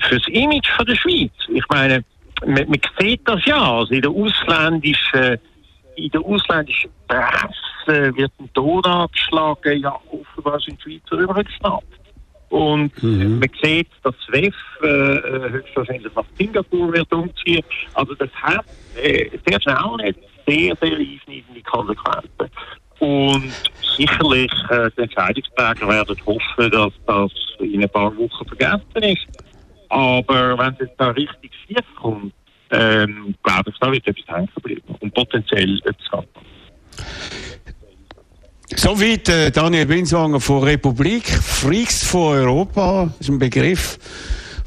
fürs 0.00 0.26
Image 0.28 0.68
von 0.76 0.86
der 0.86 0.96
Schweiz. 0.96 1.32
Ich 1.48 1.64
meine, 1.68 2.04
man, 2.44 2.68
man 2.68 2.80
sieht 2.98 3.26
das 3.26 3.44
ja, 3.44 3.78
also 3.78 3.92
in 3.92 4.02
der 4.02 4.10
ausländischen, 4.10 5.38
in 5.96 6.10
der 6.10 6.20
ausländischen 6.20 6.90
Presse 7.08 8.16
wird 8.16 8.32
ein 8.38 8.52
Ton 8.52 8.84
angeschlagen, 8.84 9.80
ja, 9.80 9.98
offenbar 10.10 10.60
sind 10.60 10.78
die 10.84 11.00
Schweizer 11.00 11.22
übergeschnappt. 11.22 11.86
Und 12.48 13.02
mhm. 13.02 13.40
man 13.40 13.50
sieht, 13.62 13.88
dass 14.04 14.14
WEF 14.28 14.54
äh, 14.82 15.50
höchstwahrscheinlich 15.50 16.14
nach 16.14 16.24
Singapur 16.38 16.92
wird 16.92 17.12
umziehen. 17.12 17.64
Also 17.94 18.14
das 18.14 18.30
hat 18.34 18.64
äh, 19.02 19.30
sehr 19.44 19.60
schnell 19.60 20.14
sehr, 20.46 20.76
sehr 20.80 20.96
einschneidende 20.96 21.62
Konsequenzen. 21.64 22.50
Und 22.98 23.52
sicherlich 23.96 24.52
äh, 24.70 24.90
die 24.96 25.02
Entscheidungsträger 25.02 25.88
werden 25.88 26.16
hoffen, 26.24 26.70
dass 26.70 26.92
das 27.06 27.30
in 27.58 27.82
ein 27.82 27.88
paar 27.90 28.16
Wochen 28.16 28.46
vergessen 28.46 29.02
ist. 29.02 29.26
Aber 29.88 30.58
wenn 30.58 30.76
es 30.78 30.88
da 30.98 31.08
richtig 31.10 31.52
schief 31.66 31.84
kommt, 32.00 32.32
ähm, 32.70 33.34
glaube 33.42 33.70
ich, 33.70 33.76
da 33.80 33.92
wird 33.92 34.06
etwas 34.06 34.36
hängen 34.36 34.48
bleiben 34.62 34.94
und 35.00 35.14
potenziell 35.14 35.78
etwas 35.84 36.10
haben. 36.12 36.26
Soweit 38.74 39.28
äh, 39.28 39.50
Daniel 39.52 39.86
Binswanger 39.86 40.40
von 40.40 40.64
Republik. 40.64 41.28
Freaks 41.28 42.04
von 42.04 42.36
Europa 42.36 43.10
ist 43.20 43.28
ein 43.28 43.38
Begriff, 43.38 43.98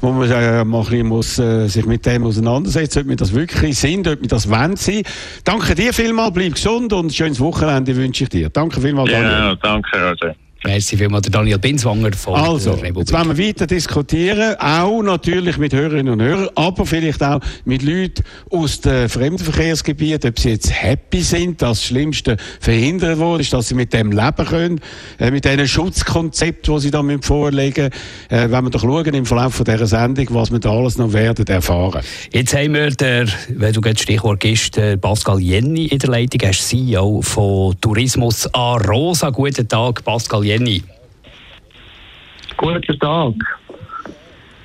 wo 0.00 0.10
man 0.10 0.30
äh, 0.30 0.64
mal 0.64 0.78
ein 0.78 0.84
bisschen 0.84 1.06
muss, 1.06 1.38
äh, 1.38 1.66
sich 1.66 1.84
mit 1.84 2.06
dem 2.06 2.24
auseinandersetzen, 2.24 3.00
ob 3.02 3.08
wir 3.08 3.16
das 3.16 3.34
wirklich 3.34 3.78
sind, 3.78 4.08
ob 4.08 4.20
wir 4.22 4.28
das 4.28 4.48
wollen 4.48 4.76
sein. 4.76 5.02
Danke 5.44 5.74
dir 5.74 5.92
vielmals, 5.92 6.32
bleib 6.32 6.54
gesund 6.54 6.92
und 6.94 7.06
ein 7.06 7.10
schönes 7.10 7.40
Wochenende 7.40 7.94
wünsche 7.94 8.24
ich 8.24 8.30
dir. 8.30 8.48
Danke 8.48 8.80
vielmals, 8.80 9.10
Daniel. 9.10 9.30
Ja, 9.30 9.54
danke, 9.56 9.90
Roger. 9.96 10.34
Merci 10.62 10.98
vielmals, 10.98 11.26
Daniel 11.30 11.58
Binswanger 11.58 12.12
von 12.12 12.34
also, 12.34 12.74
der 12.74 12.82
Republik. 12.82 13.08
Jetzt 13.08 13.12
wollen 13.14 13.34
wir 13.34 13.48
weiter 13.48 13.66
diskutieren, 13.66 14.56
auch 14.58 15.00
natürlich 15.02 15.56
mit 15.56 15.72
Hörerinnen 15.72 16.12
und 16.12 16.20
Hörern, 16.20 16.50
aber 16.54 16.84
vielleicht 16.84 17.22
auch 17.22 17.40
mit 17.64 17.82
Leuten 17.82 18.22
aus 18.50 18.82
dem 18.82 19.08
Fremdenverkehrsgebiet, 19.08 20.26
ob 20.26 20.38
sie 20.38 20.50
jetzt 20.50 20.70
happy 20.70 21.22
sind, 21.22 21.62
dass 21.62 21.78
das 21.78 21.84
Schlimmste 21.86 22.36
verhindert 22.60 23.18
wurde, 23.18 23.40
ist, 23.40 23.54
dass 23.54 23.68
sie 23.68 23.74
mit 23.74 23.94
dem 23.94 24.12
leben 24.12 24.46
können, 24.46 24.80
äh, 25.18 25.30
mit 25.30 25.46
diesen 25.46 25.66
Schutzkonzept, 25.66 26.68
die 26.68 26.78
sie 26.78 26.90
da 26.90 27.02
vorlegen 27.22 27.88
äh, 28.28 28.50
wenn 28.50 28.64
wir 28.64 28.70
doch 28.70 28.82
schauen 28.82 29.14
im 29.14 29.24
Verlauf 29.24 29.54
von 29.54 29.64
dieser 29.64 29.86
Sendung, 29.86 30.26
was 30.30 30.52
wir 30.52 30.58
da 30.58 30.72
alles 30.72 30.98
noch 30.98 31.14
werden 31.14 31.46
erfahren. 31.46 32.02
Jetzt 32.32 32.54
haben 32.54 32.74
wir, 32.74 32.90
der, 32.90 33.26
wenn 33.48 33.72
du 33.72 33.80
jetzt 33.86 34.02
Stichwort 34.02 34.40
gibst, 34.40 34.78
Pascal 35.00 35.40
Jenny 35.40 35.86
in 35.86 35.98
der 36.00 36.10
Leitung, 36.10 36.40
er 36.42 36.50
ist 36.50 36.68
CEO 36.68 37.22
von 37.22 37.80
Tourismus 37.80 38.46
Arosa. 38.52 39.30
Guten 39.30 39.66
Tag, 39.66 40.04
Pascal 40.04 40.44
Jenny. 40.44 40.49
Jenny. 40.50 40.82
Guten 42.56 42.98
Tag. 42.98 43.34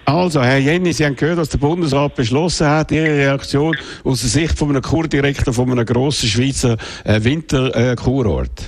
Also, 0.06 0.42
Herr 0.42 0.58
Jenny, 0.58 0.92
Sie 0.94 1.06
haben 1.06 1.16
gehört, 1.16 1.38
dass 1.38 1.50
der 1.50 1.60
Bundesrat 1.60 2.16
beschlossen 2.16 2.68
hat, 2.68 2.92
Ihre 2.92 3.06
Reaktion 3.06 3.76
aus 4.04 4.22
der 4.22 4.30
Sicht 4.30 4.58
von 4.58 4.70
einem 4.70 4.82
Kurdirektor 4.82 5.54
von 5.54 5.70
einem 5.72 5.86
grossen 5.86 6.28
Schweizer 6.28 6.78
äh, 7.04 7.24
Winterkurort. 7.24 8.62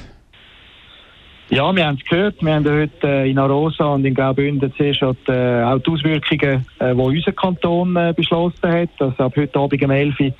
Äh, 1.49 1.55
ja, 1.55 1.75
wir 1.75 1.87
haben 1.87 1.97
es 1.99 2.07
gehört. 2.07 2.35
Wir 2.39 2.53
haben 2.53 2.65
heute 2.65 3.07
äh, 3.07 3.31
in 3.31 3.39
Arosa 3.39 3.85
und 3.85 4.05
in 4.05 4.13
Graubünden 4.13 4.71
zuerst 4.77 5.01
auch 5.01 5.15
die, 5.27 5.31
äh, 5.31 5.63
auch 5.63 5.79
die 5.79 5.89
Auswirkungen, 5.89 6.65
die 6.79 6.85
unser 6.85 7.31
Kanton 7.31 8.13
beschlossen 8.15 8.69
hat. 8.69 8.89
Also 8.99 9.23
ab 9.23 9.33
heute 9.35 9.59
Abend 9.59 9.81
um 9.81 9.89
11 9.91 10.19
Uhr 10.19 10.33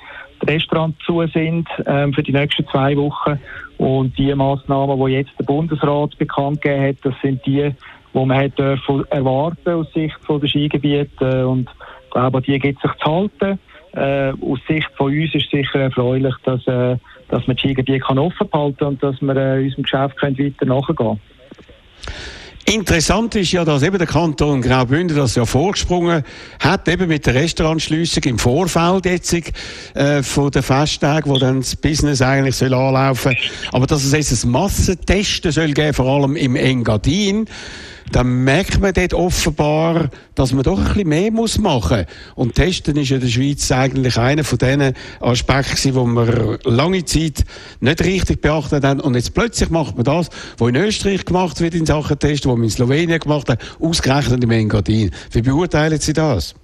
Restaurants 0.46 0.98
zu 1.04 1.26
sind 1.28 1.68
ähm, 1.86 2.12
für 2.12 2.22
die 2.22 2.32
nächsten 2.32 2.66
zwei 2.68 2.96
Wochen. 2.96 3.38
Und 3.78 4.16
die 4.18 4.34
Massnahmen, 4.34 4.98
die 5.06 5.12
jetzt 5.12 5.32
der 5.38 5.44
Bundesrat 5.44 6.16
bekannt 6.18 6.62
gegeben 6.62 6.88
hat, 6.88 6.96
das 7.02 7.14
sind 7.22 7.44
die, 7.46 7.70
die 8.14 8.24
man 8.24 8.36
hat 8.36 8.58
dürfen 8.58 9.04
erwarten 9.10 9.70
aus 9.70 9.92
Sicht 9.92 10.16
der 10.28 10.48
Skigebiete. 10.48 11.46
Und 11.46 11.68
ich 12.04 12.10
glaube, 12.10 12.42
die 12.42 12.58
gibt 12.58 12.80
sich 12.80 12.92
zu 13.02 13.10
halten. 13.10 13.58
Äh, 13.92 14.32
aus 14.40 14.58
Sicht 14.66 14.90
von 14.96 15.12
uns 15.12 15.34
ist 15.34 15.50
sicher 15.50 15.80
erfreulich, 15.80 16.34
dass, 16.44 16.66
äh, 16.66 16.96
dass 17.28 17.46
man 17.46 17.56
die 17.56 17.60
Skigebiete 17.60 18.04
offen 18.04 18.48
halten 18.52 18.76
kann 18.78 18.88
und 18.88 19.02
dass 19.02 19.20
wir 19.20 19.36
äh, 19.36 19.64
unserem 19.64 19.82
Geschäft 19.82 20.16
können 20.18 20.38
weiter 20.38 20.66
nachgehen 20.66 20.96
können. 20.96 21.20
Interessant 22.68 23.34
ist 23.34 23.52
ja, 23.52 23.64
dass 23.64 23.82
eben 23.82 23.96
der 23.96 24.06
Kanton 24.06 24.60
Graubünden 24.60 25.16
das 25.16 25.34
ja 25.34 25.46
vorgesprungen 25.46 26.22
hat, 26.60 26.86
eben 26.86 27.08
mit 27.08 27.24
der 27.24 27.34
Restaurantschliessung 27.34 28.22
im 28.24 28.38
Vorfeld 28.38 29.06
jetzt 29.06 29.32
äh, 29.94 30.22
von 30.22 30.50
den 30.50 30.62
Festtagen, 30.62 31.30
wo 31.30 31.38
dann 31.38 31.60
das 31.60 31.74
Business 31.76 32.20
eigentlich 32.20 32.56
soll 32.56 32.74
anlaufen. 32.74 33.34
Aber 33.72 33.86
dass 33.86 34.04
es 34.04 34.12
jetzt 34.12 34.44
ein 34.44 34.50
Massentesten 34.50 35.50
soll 35.50 35.72
geben, 35.72 35.94
vor 35.94 36.06
allem 36.06 36.36
im 36.36 36.56
Engadin, 36.56 37.46
dann 38.12 38.44
merkt 38.44 38.80
man 38.80 38.92
dort 38.92 39.14
offenbar, 39.14 40.10
dass 40.34 40.52
man 40.52 40.62
doch 40.62 40.78
ein 40.78 40.84
bisschen 40.84 41.08
mehr 41.08 41.30
muss 41.30 41.58
machen 41.58 41.98
muss. 41.98 42.06
Und 42.34 42.54
Testen 42.54 42.96
ist 42.96 43.10
in 43.10 43.20
der 43.20 43.28
Schweiz 43.28 43.70
eigentlich 43.70 44.18
einer 44.18 44.44
von 44.44 44.58
diesen 44.58 44.94
Aspekten, 45.20 45.94
wo 45.94 46.04
wir 46.06 46.58
lange 46.64 47.04
Zeit 47.04 47.44
nicht 47.80 48.04
richtig 48.04 48.40
beachtet 48.40 48.84
haben. 48.84 49.00
Und 49.00 49.14
jetzt 49.14 49.34
plötzlich 49.34 49.70
macht 49.70 49.96
man 49.96 50.04
das, 50.04 50.28
was 50.58 50.68
in 50.68 50.76
Österreich 50.76 51.24
gemacht 51.24 51.60
wird 51.60 51.74
in 51.74 51.86
Sachen 51.86 52.18
Testen, 52.18 52.50
was 52.50 52.56
man 52.56 52.64
in 52.64 52.70
Slowenien 52.70 53.18
gemacht 53.18 53.48
hat, 53.48 53.60
ausgerechnet 53.80 54.42
im 54.42 54.50
Engadin. 54.50 55.10
Wie 55.32 55.42
beurteilen 55.42 56.00
Sie 56.00 56.12
das? 56.12 56.54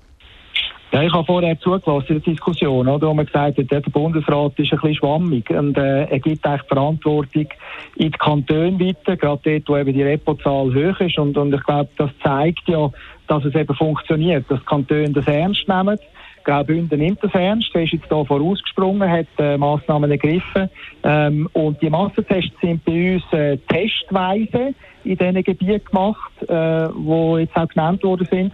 Ja, 0.92 1.02
ich 1.02 1.12
habe 1.12 1.24
vorher 1.24 1.58
zugelassen 1.58 2.06
in 2.08 2.22
der 2.22 2.32
Diskussion, 2.32 2.86
oder, 2.86 3.08
wo 3.08 3.14
man 3.14 3.26
gesagt 3.26 3.58
hat, 3.58 3.70
der 3.70 3.80
Bundesrat 3.80 4.52
ist 4.58 4.72
ein 4.72 4.78
bisschen 4.78 4.94
schwammig 4.94 5.50
und 5.50 5.76
äh, 5.76 6.04
er 6.04 6.18
gibt 6.20 6.46
eigentlich 6.46 6.68
Verantwortung 6.68 7.48
in 7.96 8.10
die 8.12 8.18
Kantone 8.18 8.78
weiter, 8.78 9.16
gerade 9.16 9.40
dort, 9.44 9.68
wo 9.68 9.76
eben 9.76 9.92
die 9.92 10.02
Repozahl 10.02 10.72
hoch 10.72 11.00
ist 11.00 11.18
und, 11.18 11.36
und 11.36 11.52
ich 11.52 11.62
glaube, 11.64 11.88
das 11.96 12.10
zeigt 12.22 12.68
ja, 12.68 12.90
dass 13.26 13.44
es 13.44 13.54
eben 13.56 13.74
funktioniert, 13.74 14.48
dass 14.48 14.60
die 14.60 14.66
Kantone 14.66 15.10
das 15.10 15.26
ernst 15.26 15.66
nehmen. 15.66 15.98
Graubünden 16.44 17.00
nimmt 17.00 17.24
das 17.24 17.34
ernst, 17.34 17.70
er 17.74 17.82
ist 17.84 17.94
jetzt 17.94 18.06
hier 18.08 18.24
vorausgesprungen, 18.24 19.10
hat 19.10 19.26
äh, 19.38 19.56
Massnahmen 19.56 20.10
ergriffen 20.10 20.68
ähm, 21.02 21.48
und 21.54 21.80
die 21.80 21.90
Massentests 21.90 22.60
sind 22.60 22.84
bei 22.84 23.14
uns 23.14 23.32
äh, 23.32 23.56
testweise 23.66 24.74
in 25.04 25.16
diesen 25.16 25.42
Gebieten 25.42 25.84
gemacht, 25.86 26.32
äh, 26.42 26.88
die 26.88 27.40
jetzt 27.40 27.56
auch 27.56 27.68
genannt 27.68 28.02
worden 28.04 28.28
sind 28.30 28.52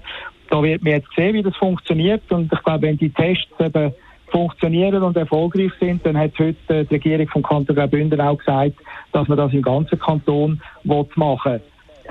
da 0.50 0.62
wird 0.62 0.82
man 0.82 0.92
jetzt 0.92 1.08
sehen, 1.16 1.34
wie 1.34 1.42
das 1.42 1.56
funktioniert. 1.56 2.22
Und 2.30 2.52
ich 2.52 2.62
glaube, 2.62 2.82
wenn 2.82 2.98
die 2.98 3.10
Tests 3.10 3.48
eben 3.58 3.94
funktionieren 4.30 5.02
und 5.02 5.16
erfolgreich 5.16 5.72
sind, 5.80 6.04
dann 6.04 6.16
hat 6.16 6.38
heute 6.38 6.84
die 6.84 6.94
Regierung 6.94 7.28
vom 7.28 7.42
Kanton 7.42 7.74
Graubünden 7.74 8.20
auch 8.20 8.36
gesagt, 8.36 8.76
dass 9.12 9.26
man 9.28 9.38
das 9.38 9.52
im 9.52 9.62
ganzen 9.62 9.98
Kanton 9.98 10.60
machen 10.84 11.52
will. 11.52 11.60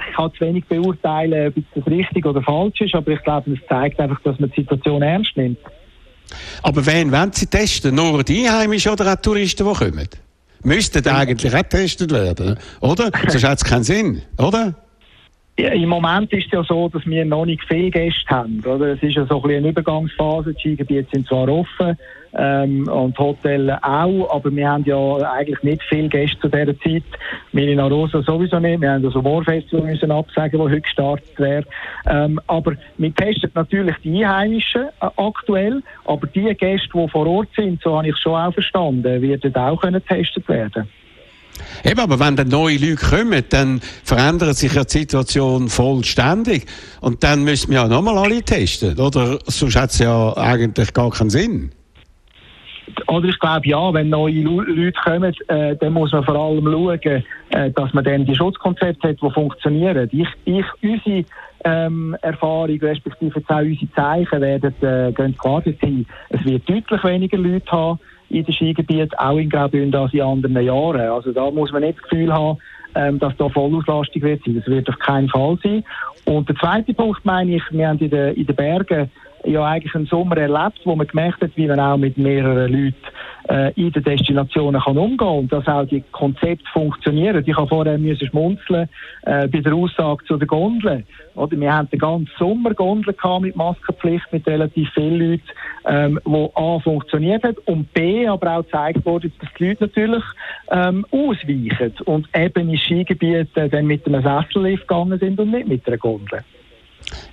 Ich 0.09 0.15
kann 0.15 0.33
zu 0.33 0.45
wenig 0.45 0.65
beurteilen, 0.65 1.53
ob 1.55 1.63
das 1.75 1.87
richtig 1.87 2.25
oder 2.25 2.41
falsch 2.41 2.79
ist, 2.81 2.95
aber 2.95 3.11
ich 3.11 3.23
glaube, 3.23 3.51
es 3.51 3.59
zeigt 3.67 3.99
einfach, 3.99 4.19
dass 4.21 4.39
man 4.39 4.49
die 4.49 4.61
Situation 4.61 5.01
ernst 5.01 5.35
nimmt. 5.35 5.59
Aber 6.63 6.85
wen 6.85 7.11
wollen 7.11 7.33
Sie 7.33 7.47
testen? 7.47 7.95
Nur 7.95 8.23
die 8.23 8.47
Einheimischen 8.47 8.91
oder 8.91 9.11
auch 9.11 9.21
Touristen, 9.21 9.67
die 9.67 9.73
kommen? 9.73 10.09
Müssten 10.63 11.07
eigentlich 11.07 11.53
auch 11.53 11.57
getestet 11.59 12.11
werden, 12.11 12.57
oder? 12.81 13.11
Sonst 13.27 13.43
hat 13.43 13.57
es 13.57 13.63
keinen 13.63 13.83
Sinn, 13.83 14.21
oder? 14.37 14.75
Im 15.59 15.89
Moment 15.89 16.31
ist 16.31 16.45
es 16.45 16.51
ja 16.51 16.63
so, 16.63 16.87
dass 16.87 17.05
wir 17.05 17.25
noch 17.25 17.45
nicht 17.45 17.61
viele 17.67 17.91
Gäste 17.91 18.29
haben. 18.29 18.63
Oder? 18.65 18.93
Es 18.93 19.03
ist 19.03 19.15
ja 19.15 19.25
so 19.25 19.41
ein 19.43 19.51
eine 19.51 19.69
Übergangsphase. 19.69 20.53
Die 20.53 20.59
Skigebiete 20.59 21.09
sind 21.11 21.27
zwar 21.27 21.49
offen 21.49 21.97
ähm, 22.33 22.87
und 22.87 23.17
Hotel 23.19 23.69
auch, 23.81 24.33
aber 24.33 24.55
wir 24.55 24.69
haben 24.69 24.85
ja 24.85 25.17
eigentlich 25.17 25.61
nicht 25.63 25.81
viele 25.89 26.07
Gäste 26.07 26.39
zu 26.39 26.47
dieser 26.47 26.79
Zeit. 26.79 27.03
Wir 27.51 27.67
in 27.67 27.79
Arosa 27.79 28.21
sowieso 28.21 28.59
nicht. 28.59 28.79
Wir 28.79 28.91
haben 28.91 29.03
also 29.03 29.21
Warfestival 29.21 29.85
müssen 29.85 30.11
absagen, 30.11 30.59
das 30.59 30.69
heute 30.69 30.81
gestartet 30.81 31.39
wäre. 31.39 31.65
Ähm, 32.07 32.39
aber 32.47 32.73
wir 32.97 33.13
testen 33.15 33.51
natürlich 33.53 33.95
die 34.03 34.23
Einheimischen 34.23 34.83
äh, 35.01 35.07
aktuell, 35.17 35.81
aber 36.05 36.27
die 36.27 36.55
Gäste, 36.55 36.87
die 36.93 37.07
vor 37.09 37.27
Ort 37.27 37.49
sind, 37.55 37.81
so 37.81 37.97
habe 37.97 38.07
ich 38.07 38.17
schon 38.17 38.35
auch 38.35 38.53
verstanden, 38.53 39.21
werden 39.21 39.55
auch 39.55 39.81
können 39.81 40.01
getestet 40.07 40.47
werden. 40.47 40.87
Eben, 41.83 41.99
aber 41.99 42.19
wenn 42.19 42.35
dann 42.35 42.49
neue 42.49 42.77
Leute 42.77 42.95
kommen, 42.95 43.43
dann 43.49 43.81
verändert 44.03 44.57
sich 44.57 44.73
ja 44.73 44.83
die 44.83 44.99
Situation 44.99 45.69
vollständig. 45.69 46.65
Und 47.01 47.23
dann 47.23 47.43
müssen 47.43 47.71
wir 47.71 47.81
ja 47.81 47.87
nochmal 47.87 48.17
alle 48.17 48.41
testen, 48.41 48.97
oder? 48.99 49.39
Sonst 49.45 49.75
hat 49.75 49.91
es 49.91 49.99
ja 49.99 50.35
eigentlich 50.37 50.93
gar 50.93 51.09
keinen 51.11 51.29
Sinn. 51.29 51.71
Oder 53.07 53.29
ich 53.29 53.39
glaube 53.39 53.67
ja, 53.67 53.93
wenn 53.93 54.09
neue 54.09 54.41
Leute 54.41 54.91
kommen, 55.03 55.33
äh, 55.47 55.75
dann 55.75 55.93
muss 55.93 56.11
man 56.11 56.23
vor 56.23 56.35
allem 56.35 56.65
schauen, 56.65 57.23
äh, 57.49 57.71
dass 57.71 57.93
man 57.93 58.03
dann 58.03 58.25
die 58.25 58.35
Schutzkonzepte 58.35 59.09
hat, 59.09 59.21
die 59.21 59.31
funktionieren. 59.31 60.09
Ich, 60.11 60.27
ich, 60.45 60.65
unsere 60.81 61.25
ähm, 61.65 62.15
Erfahrung, 62.21 62.79
respektive 62.79 63.41
auch 63.47 63.65
unsere 63.65 63.93
Zeichen 63.93 64.41
werden 64.41 64.73
äh, 64.81 65.11
gehen 65.11 65.37
klar 65.37 65.61
sein. 65.65 66.05
Es 66.29 66.43
wird 66.45 66.69
deutlich 66.69 67.03
weniger 67.03 67.37
Leute 67.37 67.71
haben 67.71 67.99
in 68.29 68.45
den 68.45 68.53
Skigebieten, 68.53 69.17
auch 69.17 69.37
in 69.37 69.49
Graubünden 69.49 69.99
als 69.99 70.13
in 70.13 70.21
anderen 70.21 70.61
Jahren. 70.61 71.01
Also 71.01 71.31
da 71.31 71.49
muss 71.51 71.71
man 71.71 71.81
nicht 71.81 71.99
das 71.99 72.09
Gefühl 72.09 72.33
haben, 72.33 72.57
ähm, 72.95 73.19
dass 73.19 73.35
da 73.37 73.49
Vollauslastung 73.49 74.21
wird 74.21 74.43
sein. 74.45 74.55
Das 74.55 74.67
wird 74.67 74.89
auf 74.89 74.99
keinen 74.99 75.29
Fall 75.29 75.57
sein. 75.63 75.83
Und 76.25 76.47
der 76.47 76.55
zweite 76.57 76.93
Punkt 76.93 77.25
meine 77.25 77.55
ich, 77.55 77.63
wir 77.71 77.87
haben 77.87 77.99
in 77.99 78.09
den, 78.09 78.35
in 78.35 78.45
den 78.45 78.55
Bergen 78.55 79.09
ja 79.45 79.65
eigentlich 79.65 79.95
einen 79.95 80.05
Sommer 80.05 80.37
erlebt, 80.37 80.79
wo 80.85 80.95
man 80.95 81.07
gemerkt 81.07 81.41
hat, 81.41 81.51
wie 81.55 81.67
man 81.67 81.79
auch 81.79 81.97
mit 81.97 82.17
mehreren 82.17 82.71
Leuten 82.71 82.95
äh, 83.49 83.73
in 83.73 83.91
den 83.91 84.03
Destinationen 84.03 84.81
kann 84.81 84.97
umgehen 84.97 85.27
und 85.27 85.51
dass 85.51 85.67
auch 85.67 85.85
die 85.85 86.03
Konzepte 86.11 86.65
funktionieren. 86.71 87.43
Ich 87.45 87.55
habe 87.55 87.67
vorher 87.67 87.97
müssen 87.97 88.27
schmunzeln 88.27 88.89
äh, 89.23 89.47
bei 89.47 89.59
der 89.59 89.73
Aussage 89.73 90.23
zu 90.25 90.37
den 90.37 90.47
Gondeln. 90.47 91.05
Oder 91.35 91.59
wir 91.59 91.73
haben 91.73 91.89
den 91.89 91.99
ganzen 91.99 92.29
Sommer 92.37 92.73
Gondeln 92.73 93.15
gehabt 93.15 93.41
mit 93.41 93.55
Maskenpflicht 93.55 94.31
mit 94.31 94.47
relativ 94.47 94.89
vielen 94.93 95.19
Leuten, 95.19 95.43
ähm, 95.85 96.19
wo 96.25 96.51
A 96.55 96.79
funktioniert 96.79 97.43
hat 97.43 97.57
und 97.65 97.91
B 97.93 98.27
aber 98.27 98.57
auch 98.57 98.63
gezeigt 98.63 99.05
wurde, 99.05 99.31
dass 99.39 99.49
die 99.57 99.69
Leute 99.69 99.85
natürlich 99.85 100.23
ähm, 100.71 101.05
ausweichen 101.11 101.93
und 102.05 102.27
eben 102.35 102.69
in 102.69 102.77
Skigebieten 102.77 103.69
dann 103.69 103.85
mit 103.87 104.05
einem 104.05 104.21
Sessellift 104.21 104.87
gegangen 104.87 105.17
sind 105.17 105.39
und 105.39 105.51
nicht 105.51 105.67
mit 105.67 105.87
einer 105.87 105.97
Gondel. 105.97 106.43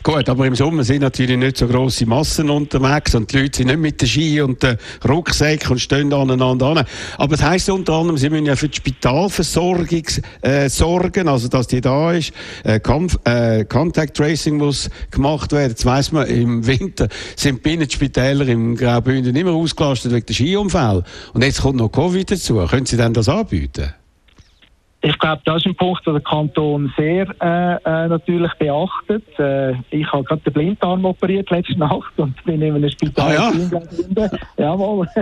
Gut, 0.03 0.29
aber 0.29 0.47
im 0.47 0.55
Sommer 0.55 0.85
sind 0.85 1.01
natürlich 1.01 1.37
nicht 1.37 1.57
so 1.57 1.67
grosse 1.67 2.07
Massen 2.07 2.49
unterwegs 2.49 3.15
und 3.15 3.33
die 3.33 3.39
Leute 3.39 3.59
sind 3.59 3.67
nicht 3.67 3.79
mit 3.79 4.01
den 4.01 4.09
Ski 4.09 4.41
und 4.41 4.63
den 4.63 4.77
Rucksäcken 5.07 5.73
und 5.73 5.79
stehen 5.81 6.13
aneinander 6.13 6.67
an. 6.67 6.87
Aber 7.19 7.35
es 7.35 7.43
heisst 7.43 7.69
unter 7.71 7.95
anderem, 7.95 8.17
sie 8.17 8.31
müssen 8.31 8.47
ja 8.47 8.55
für 8.55 8.69
die 8.69 8.77
Spitalversorgung 8.77 10.05
äh, 10.43 10.69
sorgen, 10.69 11.29
also 11.29 11.49
dass 11.49 11.67
die 11.67 11.81
da 11.81 12.13
ist. 12.13 12.33
Äh, 12.63 12.79
Kampf, 12.79 13.19
äh, 13.25 13.65
Contact 13.65 14.17
Tracing 14.17 14.59
muss 14.59 14.89
gemacht 15.11 15.53
werden. 15.53 15.71
Jetzt 15.71 15.85
weiss 15.85 16.13
man, 16.13 16.27
im 16.29 16.65
Winter 16.67 17.09
sind 17.35 17.57
die 17.57 17.71
Binnenspitäler 17.71 18.47
im 18.47 18.77
Graubünden 18.77 19.35
immer 19.35 19.53
ausgelastet 19.53 20.13
wegen 20.13 20.27
der 20.27 20.35
Skiunfälle. 20.35 21.03
Und 21.33 21.43
jetzt 21.43 21.63
kommt 21.63 21.79
noch 21.79 21.89
Covid 21.89 22.31
dazu. 22.31 22.65
Können 22.67 22.87
Sie 22.87 22.97
denn 22.97 23.13
das 23.13 23.29
anbieten? 23.29 23.93
Ich 25.03 25.19
glaube, 25.19 25.43
das 25.45 25.59
ist 25.59 25.67
ein 25.67 25.77
Punkt, 25.77 26.07
den 26.07 26.15
der 26.15 26.23
Kanton 26.23 26.93
sehr 26.97 27.29
äh, 27.41 27.75
äh, 27.85 28.09
natürlich 28.09 28.53
beachtet. 28.55 29.25
Äh, 29.39 29.73
ich 29.91 30.11
habe 30.11 30.25
gerade 30.25 30.41
den 30.43 30.53
Blinddarm 30.53 31.05
operiert 31.05 31.51
letzte 31.51 31.79
Nacht 31.79 32.13
und 32.17 32.43
bin 32.45 32.63
in 32.63 32.75
einem 32.75 32.91
Spital. 32.91 33.37
Ah, 33.37 33.53
ja. 34.17 34.31
Jawohl. 34.57 35.07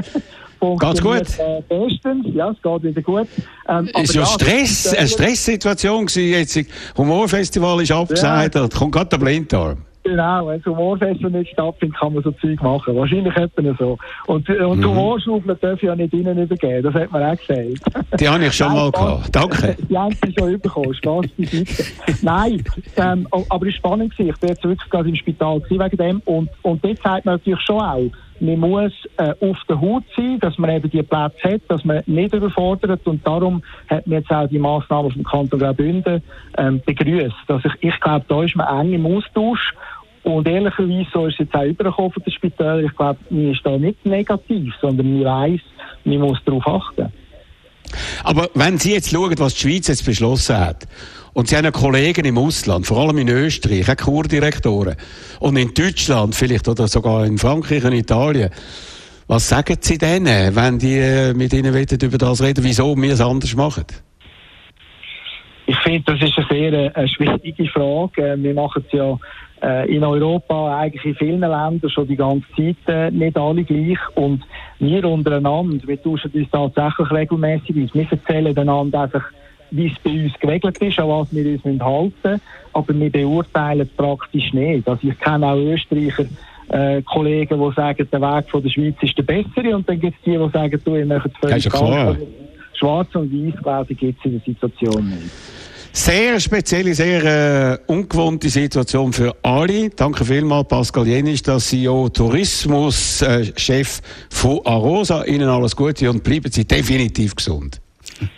Geht's 0.81 1.03
gut? 1.03 1.39
Äh, 1.39 1.63
bestens, 1.69 2.27
ja, 2.33 2.51
es 2.51 2.63
geht 2.63 2.83
wieder 2.83 3.03
gut. 3.03 3.29
Ähm, 3.69 3.91
ist 4.03 4.15
ja, 4.15 4.23
ja 4.23 4.27
Stress, 4.27 4.95
eine 4.95 5.09
Stresssituation 5.09 6.07
gewesen 6.07 6.33
jetzt. 6.33 6.97
Humorfestival 6.97 7.83
ist 7.83 7.93
abgesagt, 7.93 8.55
ja. 8.55 8.67
da 8.67 8.79
kommt 8.79 8.93
gerade 8.93 9.11
der 9.11 9.19
Blinddarm. 9.19 9.79
Genau, 10.05 10.47
wenn 10.47 10.61
das 10.61 10.67
Humorfestival 10.67 11.31
nicht 11.31 11.53
stattfindet, 11.53 11.99
kann 11.99 12.13
man 12.13 12.23
so 12.23 12.31
Zeug 12.33 12.63
machen. 12.63 12.95
Wahrscheinlich 12.95 13.35
etwa 13.37 13.75
so. 13.79 13.99
Und, 14.27 14.49
und 14.49 14.79
mhm. 14.79 14.85
Humorschaufeln 14.85 15.59
darf 15.61 15.83
ja 15.83 15.97
nicht 15.97 16.13
innen 16.13 16.37
übergeben, 16.37 16.83
das 16.83 16.95
hat 16.95 17.11
man 17.11 17.23
auch 17.23 17.37
gesagt. 17.39 18.21
Die 18.21 18.29
habe 18.29 18.45
ich 18.45 18.53
schon 18.53 18.73
mal 18.75 18.91
gehabt. 18.91 19.35
Danke. 19.35 19.77
Die 19.89 19.97
haben 19.97 20.15
sie 20.23 20.35
schon 20.39 20.61
bekommen, 20.61 20.95
Spaß 20.95 21.27
beiseite. 21.39 21.85
Nein, 22.21 22.63
ähm, 22.97 23.27
aber 23.31 23.67
es 23.67 23.73
war 23.73 23.73
spannend. 23.73 24.13
Ich 24.19 24.37
bin 24.37 24.49
jetzt 24.51 24.63
wirklich 24.63 24.91
gerade 24.91 25.09
im 25.09 25.17
Spital 25.17 25.63
wegen 25.71 25.97
dem. 25.97 26.23
Und, 26.27 26.51
und 26.63 26.85
dort 26.85 26.99
zeigt 26.99 27.25
man 27.25 27.37
natürlich 27.37 27.61
schon 27.63 27.81
auch, 27.81 28.11
man 28.41 28.59
muss 28.59 28.93
äh, 29.17 29.35
auf 29.41 29.59
der 29.69 29.81
Hut 29.81 30.05
sein, 30.17 30.39
dass 30.41 30.59
man 30.59 30.71
eben 30.71 30.91
die 30.91 31.03
Plätze 31.03 31.55
hat, 31.55 31.63
dass 31.69 31.85
man 31.85 32.03
nicht 32.07 32.35
überfordert 32.35 33.07
und 33.07 33.27
darum 33.27 33.63
hat 33.89 34.07
man 34.07 34.19
jetzt 34.19 34.31
auch 34.31 34.49
die 34.49 34.59
Massnahmen 34.59 35.11
vom 35.11 35.25
Kanton 35.25 35.61
Graubünden 35.61 36.23
ähm, 36.59 36.81
begrüßt. 36.85 37.35
Ich, 37.49 37.73
ich 37.81 38.01
glaube, 38.01 38.25
da 38.29 38.43
ist 38.43 38.57
man 38.57 38.81
eng 38.81 38.93
im 38.95 39.07
Austausch 39.07 39.75
und 40.25 40.49
ehrlicherweise, 40.49 41.07
so 41.13 41.27
ist 41.27 41.35
es 41.35 41.41
jetzt 41.41 41.55
auch 41.55 41.65
übergekommen 41.65 42.13
von 42.13 42.23
den 42.23 42.33
Spitälern. 42.33 42.85
Ich 42.85 42.97
glaube, 42.97 43.19
mir 43.31 43.53
ist 43.53 43.61
da 43.65 43.77
nicht 43.77 44.05
negativ, 44.05 44.75
sondern 44.81 45.19
mir 45.19 45.27
weiss, 45.27 45.61
man 46.05 46.19
muss 46.19 46.39
darauf 46.45 46.67
achten. 46.67 47.13
Aber 48.25 48.49
wenn 48.55 48.79
Sie 48.79 48.93
jetzt 48.93 49.11
schauen, 49.11 49.35
was 49.39 49.55
die 49.55 49.61
Schweiz 49.61 49.89
jetzt 49.89 50.05
beschlossen 50.05 50.59
hat, 50.59 50.89
und 51.35 51.49
Sie 51.49 51.57
haben 51.57 51.73
Kollegen 51.73 52.25
im 52.25 52.39
Ausland, 52.39 52.87
vor 52.87 52.99
allem 52.99 53.19
in 53.19 53.29
Österreich, 53.29 53.91
auch 53.91 53.97
Kurdirektoren, 53.97 54.97
und 55.41 55.57
in 55.57 55.75
Deutschland 55.75 56.35
vielleicht 56.35 56.69
oder 56.69 56.89
sogar 56.89 57.27
in 57.27 57.39
Frankreich 57.39 57.85
und 57.85 57.93
Italien, 57.93 58.51
was 59.27 59.49
sagen 59.49 59.77
Sie 59.81 59.99
denen, 59.99 60.55
wenn 60.55 60.79
die 60.79 60.99
äh, 60.99 61.35
mit 61.35 61.53
Ihnen 61.53 61.75
über 61.75 62.19
das 62.19 62.43
reden, 62.43 62.63
wieso 62.63 62.97
wir 62.97 63.13
es 63.13 63.21
anders 63.21 63.55
machen? 63.57 63.85
Ich 65.67 65.79
finde, 65.79 66.13
das 66.13 66.23
ist 66.23 66.39
eine 66.39 66.47
sehr 66.51 66.73
äh, 66.73 66.91
eine 66.95 67.09
schwierige 67.09 67.67
Frage. 67.69 68.33
Äh, 68.33 68.43
wir 68.43 68.55
machen 68.55 68.85
es 68.87 68.93
ja 68.93 69.19
in 69.87 70.05
Europa, 70.05 70.79
eigentlich 70.79 71.07
in 71.07 71.15
vielen 71.15 71.41
Ländern 71.41 71.81
schon 71.89 72.07
die 72.07 72.17
ganze 72.17 72.47
Zeit 72.55 73.15
nicht 73.15 73.39
alle 73.39 73.65
gleich. 73.65 73.97
Und 74.15 74.43
wir 74.79 75.07
untereinander, 75.07 75.89
wir 75.89 76.03
tauschen 76.03 76.31
uns 76.35 76.51
tatsächlich 76.51 77.11
regelmäßig 77.11 77.85
aus. 77.85 77.95
Wir 77.95 78.07
erzählen 78.11 78.59
einander 78.59 79.01
einfach, 79.01 79.25
wie 79.75 79.89
es 79.89 79.99
bei 80.03 80.11
uns 80.11 80.33
geregelt 80.41 80.79
ist, 80.79 80.99
an 80.99 81.09
was 81.09 81.29
wir 81.33 81.65
uns 81.65 81.83
halten 81.83 82.15
müssen. 82.23 82.41
Aber 82.73 82.95
wir 82.95 83.11
beurteilen 83.11 83.81
es 83.81 83.97
praktisch 83.97 84.53
nicht. 84.53 84.89
Also 84.89 85.09
ich 85.09 85.19
kenne 85.19 85.47
auch 85.47 85.57
Österreicher, 85.57 86.27
äh, 86.69 87.03
Kollegen, 87.03 87.61
die 87.61 87.75
sagen, 87.75 88.09
der 88.11 88.21
Weg 88.21 88.51
von 88.51 88.63
der 88.63 88.71
Schweiz 88.71 88.95
ist 89.01 89.19
der 89.19 89.23
bessere. 89.23 89.77
Und 89.77 89.89
dann 89.89 90.01
gibt 90.01 90.17
es 90.17 90.25
die, 90.25 90.39
die 90.39 90.51
sagen, 90.53 90.81
du, 90.85 90.97
ihr 90.97 91.07
möchtet 91.07 91.33
es 91.35 91.39
völlig 91.39 91.65
Schwarz 92.75 93.15
und 93.15 93.33
Weiß, 93.33 93.63
glaube 93.63 93.93
ich, 93.93 93.99
gibt 93.99 94.19
es 94.19 94.25
in 94.25 94.33
der 94.33 94.41
Situation 94.41 95.09
nicht. 95.09 95.31
Sehr 95.93 96.41
spezielle, 96.41 96.93
sehr 96.93 97.75
äh, 97.75 97.79
ungewohnte 97.87 98.49
Situation 98.49 99.13
für 99.13 99.33
alle. 99.43 99.91
Danke 99.91 100.25
vielmals, 100.25 100.67
Pascal 100.67 101.07
Jenisch, 101.07 101.43
der 101.43 101.59
CEO 101.59 102.09
Tourismus-Chef 102.09 103.99
äh, 103.99 104.03
von 104.29 104.61
Arosa. 104.65 105.23
Ihnen 105.25 105.49
alles 105.49 105.77
Gute 105.77 106.11
und 106.11 106.25
bleiben 106.25 106.51
Sie 106.51 106.65
definitiv 106.65 107.37
gesund. 107.37 107.81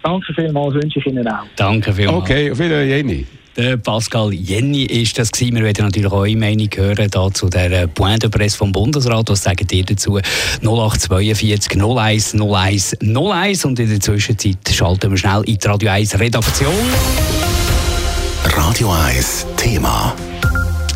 Danke 0.03 0.35
vielmals, 0.35 0.75
wünsche 0.75 0.99
ich 0.99 1.07
Ihnen 1.07 1.27
auch. 1.29 1.45
Danke 1.57 1.93
vielmals. 1.93 2.23
Okay, 2.23 2.51
auf 2.51 2.59
Wiedersehen, 2.59 2.89
Jenny. 2.89 3.27
Der 3.57 3.79
Pascal 3.79 4.35
Jenny 4.35 4.85
ist 4.85 5.19
das 5.19 5.33
gewesen. 5.33 5.57
Wir 5.57 5.63
werden 5.65 5.87
natürlich 5.87 6.13
auch 6.13 6.19
eure 6.19 6.37
Meinung 6.37 6.69
hören 6.77 7.09
da 7.11 7.33
zu 7.33 7.49
der 7.49 7.87
Point 7.87 8.23
de 8.23 8.29
Presse 8.29 8.59
vom 8.59 8.71
Bundesrat. 8.71 9.31
Was 9.31 9.45
sagt 9.45 9.73
ihr 9.73 9.83
dazu? 9.83 10.21
0842 10.61 11.83
01 11.83 12.35
01 12.35 12.97
01 13.01 13.65
und 13.65 13.79
in 13.79 13.89
der 13.89 14.01
Zwischenzeit 14.01 14.59
schalten 14.71 15.11
wir 15.11 15.17
schnell 15.17 15.43
in 15.47 15.57
die 15.57 15.67
Radio 15.67 15.91
1 15.91 16.21
Redaktion. 16.21 16.75
Radio 18.45 18.93
1 18.93 19.47
Thema. 19.57 20.15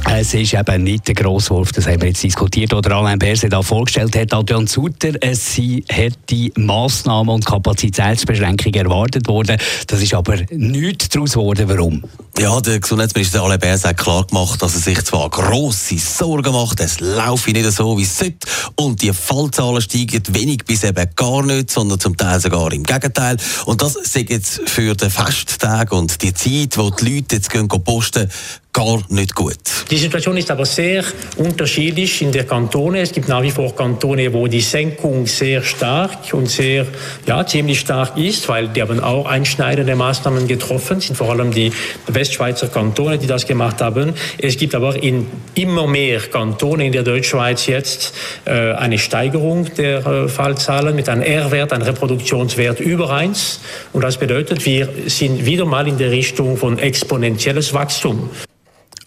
Es 0.09 0.35
ist 0.35 0.55
eben 0.55 0.83
nicht 0.83 1.07
der 1.09 1.15
Grosswurf, 1.15 1.73
das 1.73 1.87
haben 1.87 2.01
wir 2.03 2.09
jetzt 2.09 2.23
diskutiert, 2.23 2.73
oder 2.73 2.97
Alain 2.97 3.19
Berset 3.19 3.53
da 3.53 3.63
vorgestellt 3.63 4.17
hat, 4.17 4.33
Adrian 4.35 4.67
Sutter. 4.67 5.13
Es 5.21 5.57
hätte 5.57 6.51
Massnahmen 6.57 7.31
und 7.31 7.47
Kapazitätsbeschränkungen 7.47 8.87
erwartet 8.87 9.29
worden. 9.29 9.57
Das 9.87 10.03
ist 10.03 10.15
aber 10.15 10.37
nichts 10.51 11.09
daraus 11.09 11.33
geworden. 11.33 11.69
Warum? 11.69 12.03
Ja, 12.39 12.61
der 12.61 12.81
Gesundheitsminister 12.81 13.43
Alain 13.43 13.59
Berset 13.59 13.91
hat 13.91 13.97
klar 13.99 14.27
gemacht, 14.27 14.63
dass 14.63 14.75
er 14.75 14.81
sich 14.81 15.03
zwar 15.05 15.29
grosse 15.31 15.99
Sorgen 15.99 16.53
macht, 16.53 16.81
es 16.81 17.01
laufe 17.01 17.51
nicht 17.51 17.71
so, 17.71 17.99
wie 17.99 18.03
es 18.03 18.19
sollte, 18.19 18.47
und 18.77 19.03
die 19.03 19.13
Fallzahlen 19.13 19.83
steigen 19.83 20.23
wenig 20.31 20.65
bis 20.65 20.85
eben 20.85 21.07
gar 21.17 21.43
nicht, 21.43 21.71
sondern 21.71 22.01
zum 22.01 22.17
Teil 22.17 22.41
sogar 22.41 22.73
im 22.73 22.83
Gegenteil. 22.83 23.37
Und 23.67 23.83
das 23.83 23.97
ist 23.97 24.17
jetzt 24.17 24.69
für 24.69 24.95
den 24.95 25.11
Festtag 25.11 25.93
und 25.93 26.23
die 26.23 26.33
Zeit, 26.33 26.79
wo 26.79 26.91
die 26.91 27.17
Leute 27.17 27.37
jetzt 27.37 27.51
gehen 27.51 27.69
posten, 27.69 28.29
gar 28.73 29.01
nicht 29.09 29.35
gut. 29.35 29.59
Die 29.91 29.97
Situation 29.97 30.37
ist 30.37 30.51
aber 30.51 30.65
sehr 30.65 31.05
unterschiedlich 31.37 32.23
in 32.23 32.31
der 32.31 32.45
Kantone. 32.45 33.01
Es 33.01 33.13
gibt 33.13 33.29
nach 33.29 33.43
wie 33.43 33.51
vor 33.51 33.75
Kantone, 33.75 34.33
wo 34.33 34.47
die 34.47 34.61
Senkung 34.61 35.27
sehr 35.27 35.63
stark 35.63 36.33
und 36.33 36.49
sehr, 36.49 36.87
ja, 37.27 37.45
ziemlich 37.45 37.81
stark 37.81 38.17
ist, 38.17 38.49
weil 38.49 38.69
die 38.69 38.83
haben 38.83 39.01
auch 39.01 39.27
einschneidende 39.27 39.97
Maßnahmen 39.97 40.47
getroffen, 40.47 40.99
Es 40.99 41.07
sind 41.07 41.17
vor 41.17 41.31
allem 41.31 41.51
die 41.51 41.73
Westschweizer 42.07 42.69
Kantone, 42.69 43.19
die 43.19 43.27
das 43.27 43.47
gemacht 43.47 43.81
haben. 43.81 44.15
Es 44.39 44.57
gibt 44.57 44.75
aber 44.75 45.03
in 45.03 45.27
immer 45.55 45.87
mehr 45.87 46.21
Kantone 46.21 46.87
in 46.87 46.93
der 46.93 47.03
Deutschschweiz 47.03 47.67
jetzt 47.67 48.15
äh, 48.45 48.73
eine 48.73 48.99
Steigerung 48.99 49.75
der 49.75 50.07
äh, 50.07 50.29
Fallzahlen 50.29 50.95
mit 50.95 51.09
einem 51.09 51.23
R-Wert, 51.23 51.73
einem 51.73 51.83
Reproduktionswert 51.83 52.79
über 52.79 53.11
1. 53.11 53.61
Und 53.93 54.03
das 54.03 54.19
bedeutet, 54.19 54.65
wir 54.65 54.89
sind 55.07 55.45
wieder 55.45 55.65
mal 55.65 55.89
in 55.89 55.99
der 55.99 56.13
Richtung 56.13 56.57
von 56.57 56.79
exponentielles 56.79 57.75
Wachstum. 57.75 58.31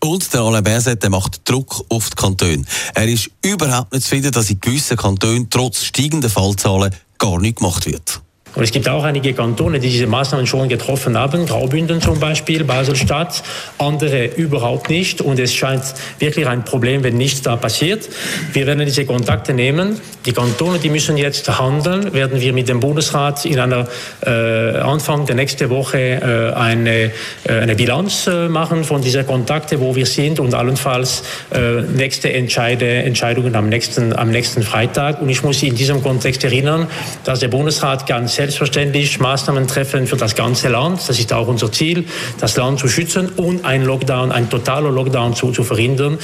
Und 0.03 0.33
der 0.33 0.41
Alain 0.41 0.65
Berset 0.65 1.09
macht 1.09 1.49
Druck 1.49 1.85
auf 1.87 2.09
die 2.09 2.15
Kantone. 2.17 2.65
Er 2.93 3.07
ist 3.07 3.29
überhaupt 3.41 3.93
nicht 3.93 4.03
zufrieden, 4.03 4.33
dass 4.33 4.49
in 4.49 4.59
gewissen 4.59 4.97
Kantonen 4.97 5.49
trotz 5.49 5.85
steigender 5.85 6.29
Fallzahlen 6.29 6.93
gar 7.17 7.39
nichts 7.39 7.61
gemacht 7.61 7.85
wird. 7.85 8.21
Und 8.55 8.63
es 8.63 8.71
gibt 8.71 8.87
auch 8.87 9.03
einige 9.03 9.33
Kantone, 9.33 9.79
die 9.79 9.89
diese 9.89 10.07
Maßnahmen 10.07 10.45
schon 10.45 10.69
getroffen 10.69 11.17
haben, 11.17 11.45
Graubünden 11.45 12.01
zum 12.01 12.19
Beispiel, 12.19 12.63
Baselstadt, 12.63 13.43
andere 13.79 14.25
überhaupt 14.25 14.89
nicht. 14.89 15.21
Und 15.21 15.39
es 15.39 15.53
scheint 15.53 15.83
wirklich 16.19 16.47
ein 16.47 16.63
Problem, 16.63 17.03
wenn 17.03 17.17
nichts 17.17 17.41
da 17.41 17.55
passiert. 17.55 18.07
Wir 18.53 18.67
werden 18.67 18.85
diese 18.85 19.05
Kontakte 19.05 19.53
nehmen. 19.53 19.99
Die 20.25 20.33
Kantone, 20.33 20.79
die 20.79 20.89
müssen 20.89 21.17
jetzt 21.17 21.49
handeln, 21.59 22.13
werden 22.13 22.39
wir 22.39 22.53
mit 22.53 22.69
dem 22.69 22.79
Bundesrat 22.79 23.43
in 23.45 23.59
einer 23.59 23.87
äh, 24.25 24.77
Anfang 24.77 25.25
der 25.25 25.35
nächsten 25.35 25.69
Woche 25.69 25.97
äh, 25.97 26.53
eine, 26.53 27.11
äh, 27.43 27.59
eine 27.61 27.75
Bilanz 27.75 28.27
äh, 28.27 28.47
machen 28.47 28.83
von 28.83 29.01
dieser 29.01 29.23
Kontakte, 29.23 29.79
wo 29.79 29.95
wir 29.95 30.05
sind 30.05 30.39
und 30.39 30.53
allenfalls 30.53 31.23
äh, 31.53 31.81
nächste 31.81 32.31
Entscheide, 32.31 32.85
Entscheidungen 32.85 33.55
am 33.55 33.67
nächsten, 33.67 34.13
am 34.13 34.29
nächsten 34.29 34.63
Freitag. 34.63 35.21
Und 35.21 35.29
ich 35.29 35.43
muss 35.43 35.59
Sie 35.59 35.67
in 35.67 35.75
diesem 35.75 36.01
Kontext 36.01 36.43
erinnern, 36.43 36.87
dass 37.23 37.39
der 37.39 37.47
Bundesrat 37.49 38.07
ganz 38.07 38.37
selbstverständlich 38.43 39.21
Maßnahmen 39.21 39.69
treffen 39.69 40.06
für 40.06 40.17
das 40.17 40.36
ganze 40.36 40.67
Land. 40.67 40.99
Das 41.08 41.17
ist 41.17 41.32
auch 41.32 41.47
unser 41.47 41.71
Ziel, 41.71 42.03
das 42.41 42.58
Land 42.58 42.77
zu 42.77 42.89
schützen 42.89 43.29
und 43.38 43.63
ein 43.63 43.84
Lockdown, 43.86 44.34
ein 44.34 44.49
totaler 44.49 44.91
Lockdown 44.91 45.34
zu, 45.34 45.53
zu 45.53 45.63
verhindern. 45.63 46.17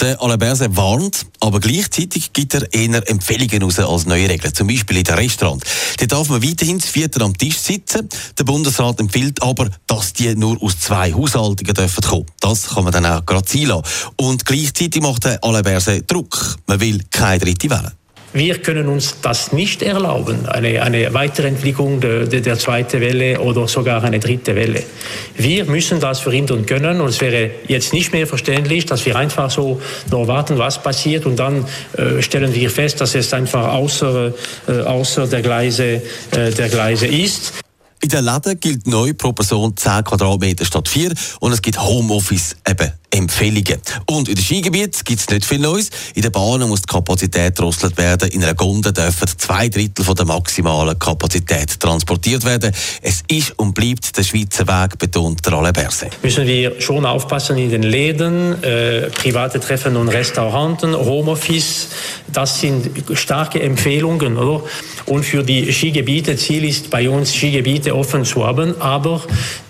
Der 0.00 0.22
Alain 0.22 0.38
Berset 0.38 0.76
warnt, 0.76 1.26
aber 1.40 1.58
gleichzeitig 1.58 2.32
gibt 2.32 2.54
er 2.54 2.72
eher 2.72 3.10
Empfehlungen 3.10 3.62
raus 3.62 3.80
als 3.80 4.06
neue 4.06 4.28
Regeln. 4.28 4.54
Zum 4.54 4.68
Beispiel 4.68 4.98
in 4.98 5.04
den 5.04 5.16
Restaurant. 5.16 5.64
Da 5.98 6.06
darf 6.06 6.28
man 6.28 6.40
weiterhin 6.40 6.78
das 6.78 6.88
Vierte 6.88 7.20
am 7.24 7.36
Tisch 7.36 7.58
sitzen. 7.58 8.08
Der 8.38 8.44
Bundesrat 8.44 9.00
empfiehlt 9.00 9.42
aber, 9.42 9.68
dass 9.88 10.12
die 10.12 10.36
nur 10.36 10.62
aus 10.62 10.78
zwei 10.78 11.12
Haushaltungen 11.12 11.74
dürfen 11.74 12.04
kommen. 12.04 12.26
Das 12.38 12.68
kann 12.68 12.84
man 12.84 12.92
dann 12.92 13.06
auch 13.06 13.26
gerade 13.26 13.44
ziehen 13.44 13.68
lassen. 13.68 13.82
Und 14.16 14.44
gleichzeitig 14.44 15.02
macht 15.02 15.24
der 15.24 15.42
Alain 15.42 15.64
Berset 15.64 16.08
Druck. 16.08 16.58
Man 16.68 16.78
will 16.78 17.00
keine 17.10 17.40
dritte 17.40 17.70
Welle. 17.70 17.92
Wir 18.36 18.58
können 18.58 18.88
uns 18.88 19.16
das 19.22 19.52
nicht 19.52 19.80
erlauben, 19.80 20.44
eine, 20.44 20.82
eine 20.82 21.14
Weiterentwicklung 21.14 22.00
der, 22.00 22.26
der 22.26 22.58
zweiten 22.58 23.00
Welle 23.00 23.40
oder 23.40 23.66
sogar 23.66 24.04
eine 24.04 24.20
dritte 24.20 24.54
Welle. 24.54 24.82
Wir 25.38 25.64
müssen 25.64 26.00
das 26.00 26.20
verhindern 26.20 26.66
können 26.66 27.00
und 27.00 27.08
es 27.08 27.22
wäre 27.22 27.52
jetzt 27.66 27.94
nicht 27.94 28.12
mehr 28.12 28.26
verständlich, 28.26 28.84
dass 28.84 29.06
wir 29.06 29.16
einfach 29.16 29.50
so 29.50 29.80
nur 30.10 30.28
warten, 30.28 30.58
was 30.58 30.82
passiert 30.82 31.24
und 31.24 31.36
dann 31.36 31.64
äh, 31.96 32.20
stellen 32.20 32.54
wir 32.54 32.68
fest, 32.68 33.00
dass 33.00 33.14
es 33.14 33.32
einfach 33.32 33.72
außer, 33.72 34.34
äh, 34.68 34.80
außer 34.82 35.26
der, 35.28 35.40
Gleise, 35.40 36.02
äh, 36.32 36.50
der 36.50 36.68
Gleise 36.68 37.06
ist. 37.06 37.54
In 38.02 38.10
den 38.10 38.22
Läden 38.22 38.60
gilt 38.60 38.86
neu 38.86 39.14
pro 39.14 39.32
Person 39.32 39.74
10 39.74 40.04
Quadratmeter 40.04 40.66
statt 40.66 40.90
4 40.90 41.14
und 41.40 41.52
es 41.52 41.62
gibt 41.62 41.80
Homeoffice 41.80 42.54
eben 42.68 42.92
Empfehlungen. 43.16 43.80
Und 44.06 44.28
in 44.28 44.34
den 44.34 44.44
Skigebieten 44.44 45.00
gibt 45.04 45.20
es 45.20 45.28
nicht 45.30 45.44
viel 45.44 45.58
Neues. 45.58 45.90
In 46.14 46.22
den 46.22 46.32
Bahnen 46.32 46.68
muss 46.68 46.82
die 46.82 46.92
Kapazität 46.92 47.58
drosselt 47.58 47.96
werden. 47.96 48.28
In 48.28 48.42
einer 48.42 48.54
Gondel 48.54 48.92
dürfen 48.92 49.26
zwei 49.38 49.68
Drittel 49.68 50.04
von 50.04 50.14
der 50.14 50.26
maximalen 50.26 50.98
Kapazität 50.98 51.80
transportiert 51.80 52.44
werden. 52.44 52.72
Es 53.00 53.22
ist 53.28 53.58
und 53.58 53.74
bleibt 53.74 54.16
der 54.16 54.22
Schweizer 54.22 54.66
Weg, 54.66 54.98
betont 54.98 55.44
der 55.46 55.54
Alain 55.54 55.72
Berset. 55.72 56.10
Müssen 56.22 56.46
wir 56.46 56.80
schon 56.80 57.06
aufpassen 57.06 57.56
in 57.56 57.70
den 57.70 57.82
Läden, 57.82 58.62
äh, 58.62 59.08
private 59.10 59.60
Treffen 59.60 59.96
und 59.96 60.08
Restauranten, 60.08 60.94
Homeoffice. 60.94 61.88
Das 62.32 62.60
sind 62.60 62.90
starke 63.14 63.62
Empfehlungen, 63.62 64.36
oder? 64.36 64.62
Und 65.06 65.24
für 65.24 65.42
die 65.42 65.72
Skigebiete, 65.72 66.36
Ziel 66.36 66.64
ist 66.64 66.90
bei 66.90 67.08
uns, 67.08 67.34
Skigebiete 67.34 67.94
offen 67.94 68.24
zu 68.24 68.44
haben, 68.44 68.80
aber 68.80 69.22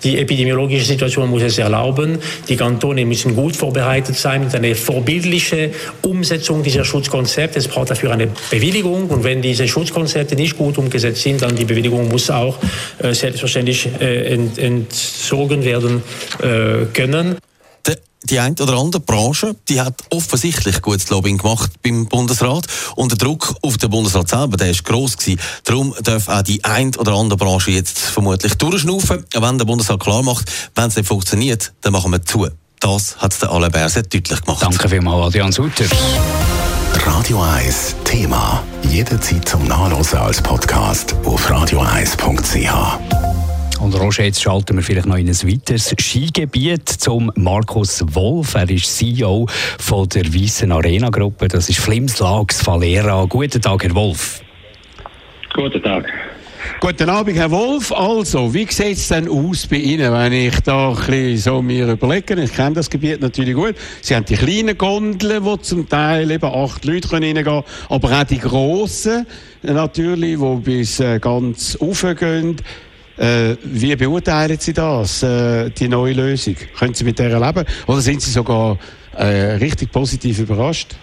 die 0.03 0.17
epidemiologische 0.17 0.85
Situation 0.85 1.29
muss 1.29 1.43
es 1.43 1.57
erlauben. 1.57 2.17
Die 2.49 2.57
Kantone 2.57 3.05
müssen 3.05 3.36
gut 3.37 3.55
vorbereitet 3.55 4.17
sein 4.17 4.43
mit 4.43 4.53
einer 4.53 4.75
vorbildlichen 4.75 5.71
Umsetzung 6.01 6.63
dieser 6.63 6.83
Schutzkonzepte. 6.83 7.59
Es 7.59 7.67
braucht 7.67 7.91
dafür 7.91 8.11
eine 8.11 8.27
Bewilligung 8.49 9.09
und 9.09 9.23
wenn 9.23 9.41
diese 9.41 9.67
Schutzkonzepte 9.67 10.35
nicht 10.35 10.57
gut 10.57 10.77
umgesetzt 10.77 11.21
sind, 11.21 11.41
dann 11.41 11.55
die 11.55 11.65
Bewilligung 11.65 12.09
muss 12.09 12.29
auch 12.29 12.57
äh, 12.99 13.13
selbstverständlich 13.13 13.87
äh, 14.01 14.33
ent, 14.33 14.57
entzogen 14.57 15.63
werden 15.63 16.01
äh, 16.41 16.85
können 16.93 17.37
die 18.29 18.39
eine 18.39 18.55
oder 18.59 18.77
andere 18.77 19.01
Branche, 19.01 19.55
die 19.69 19.79
hat 19.79 20.03
offensichtlich 20.09 20.81
gutes 20.81 21.09
Lobbying 21.09 21.37
gemacht 21.37 21.71
beim 21.81 22.07
Bundesrat 22.07 22.65
und 22.95 23.11
der 23.11 23.17
Druck 23.17 23.55
auf 23.61 23.77
den 23.77 23.89
Bundesrat 23.89 24.29
selber, 24.29 24.57
der 24.57 24.71
ist 24.71 24.83
gross 24.83 25.17
gewesen. 25.17 25.39
Darum 25.63 25.93
darf 26.03 26.27
auch 26.27 26.41
die 26.41 26.63
eine 26.63 26.91
oder 26.97 27.13
andere 27.13 27.37
Branche 27.37 27.71
jetzt 27.71 27.97
vermutlich 27.97 28.55
durchschnaufen, 28.55 29.25
wenn 29.33 29.57
der 29.57 29.65
Bundesrat 29.65 29.99
klar 29.99 30.23
macht, 30.23 30.51
wenn 30.75 30.87
es 30.87 30.95
nicht 30.95 31.07
funktioniert, 31.07 31.73
dann 31.81 31.93
machen 31.93 32.11
wir 32.11 32.23
zu. 32.23 32.47
Das 32.79 33.17
hat 33.17 33.41
der 33.41 33.51
Alain 33.51 33.71
Berset 33.71 34.13
deutlich 34.13 34.41
gemacht. 34.41 34.61
Danke 34.61 34.87
vielmals, 34.87 35.27
Adrian 35.27 35.51
Sutter. 35.51 35.85
Radio 37.05 37.41
1 37.41 37.95
Thema. 38.03 38.63
Jederzeit 38.83 39.49
zum 39.49 39.67
Nachlesen 39.67 40.19
als 40.19 40.41
Podcast 40.41 41.15
auf 41.25 41.49
radioeis.ch. 41.49 42.69
Und 43.79 43.93
Roger, 43.99 44.23
jetzt 44.23 44.41
schalten 44.41 44.75
wir 44.75 44.83
vielleicht 44.83 45.07
noch 45.07 45.17
in 45.17 45.27
ein 45.27 45.35
weiteres 45.35 45.93
Skigebiet 45.99 46.87
zum 46.87 47.31
Markus 47.35 48.03
Wolf. 48.13 48.55
Er 48.55 48.69
ist 48.69 48.95
CEO 48.97 49.47
von 49.79 50.09
der 50.09 50.33
Weissen 50.33 50.71
Arena 50.71 51.09
Gruppe. 51.09 51.47
Das 51.47 51.69
ist 51.69 51.79
Flimslags 51.79 52.65
Valera. 52.65 53.25
Guten 53.25 53.61
Tag, 53.61 53.83
Herr 53.83 53.95
Wolf. 53.95 54.41
Guten 55.53 55.81
Tag. 55.81 56.05
Guten 56.79 57.09
Abend, 57.09 57.35
Herr 57.35 57.49
Wolf. 57.49 57.91
Also, 57.91 58.53
wie 58.53 58.67
sieht 58.69 58.97
es 58.97 59.07
denn 59.07 59.27
aus 59.27 59.65
bei 59.65 59.77
Ihnen, 59.77 60.13
wenn 60.13 60.33
ich 60.33 60.59
da 60.59 60.93
ein 60.93 61.37
so 61.37 61.61
mir 61.61 61.87
überlege? 61.87 62.35
Ich 62.35 62.53
kenne 62.53 62.75
das 62.75 62.89
Gebiet 62.89 63.19
natürlich 63.19 63.55
gut. 63.55 63.75
Sie 64.01 64.15
haben 64.15 64.25
die 64.25 64.35
kleinen 64.35 64.77
Gondeln, 64.77 65.43
wo 65.43 65.57
zum 65.57 65.89
Teil 65.89 66.29
eben 66.29 66.45
acht 66.45 66.85
Leute 66.85 67.11
reingehen 67.11 67.43
können, 67.43 67.63
aber 67.89 68.11
auch 68.19 68.23
die 68.25 68.37
grossen, 68.37 69.25
natürlich, 69.63 70.37
die 70.37 70.55
bis 70.63 70.99
äh, 70.99 71.19
ganz 71.19 71.77
raufgehen. 71.81 72.57
Äh, 73.17 73.55
wie 73.63 73.95
beurteilen 73.95 74.57
Sie 74.59 74.73
das, 74.73 75.23
äh, 75.23 75.71
die 75.71 75.87
neue 75.87 76.13
Lösung? 76.13 76.55
Können 76.77 76.93
Sie 76.93 77.03
mit 77.03 77.17
der 77.17 77.39
leben? 77.39 77.65
Oder 77.87 78.01
sind 78.01 78.21
Sie 78.21 78.29
sogar 78.29 78.77
äh, 79.15 79.55
richtig 79.55 79.91
positiv 79.91 80.39
überrascht? 80.39 80.95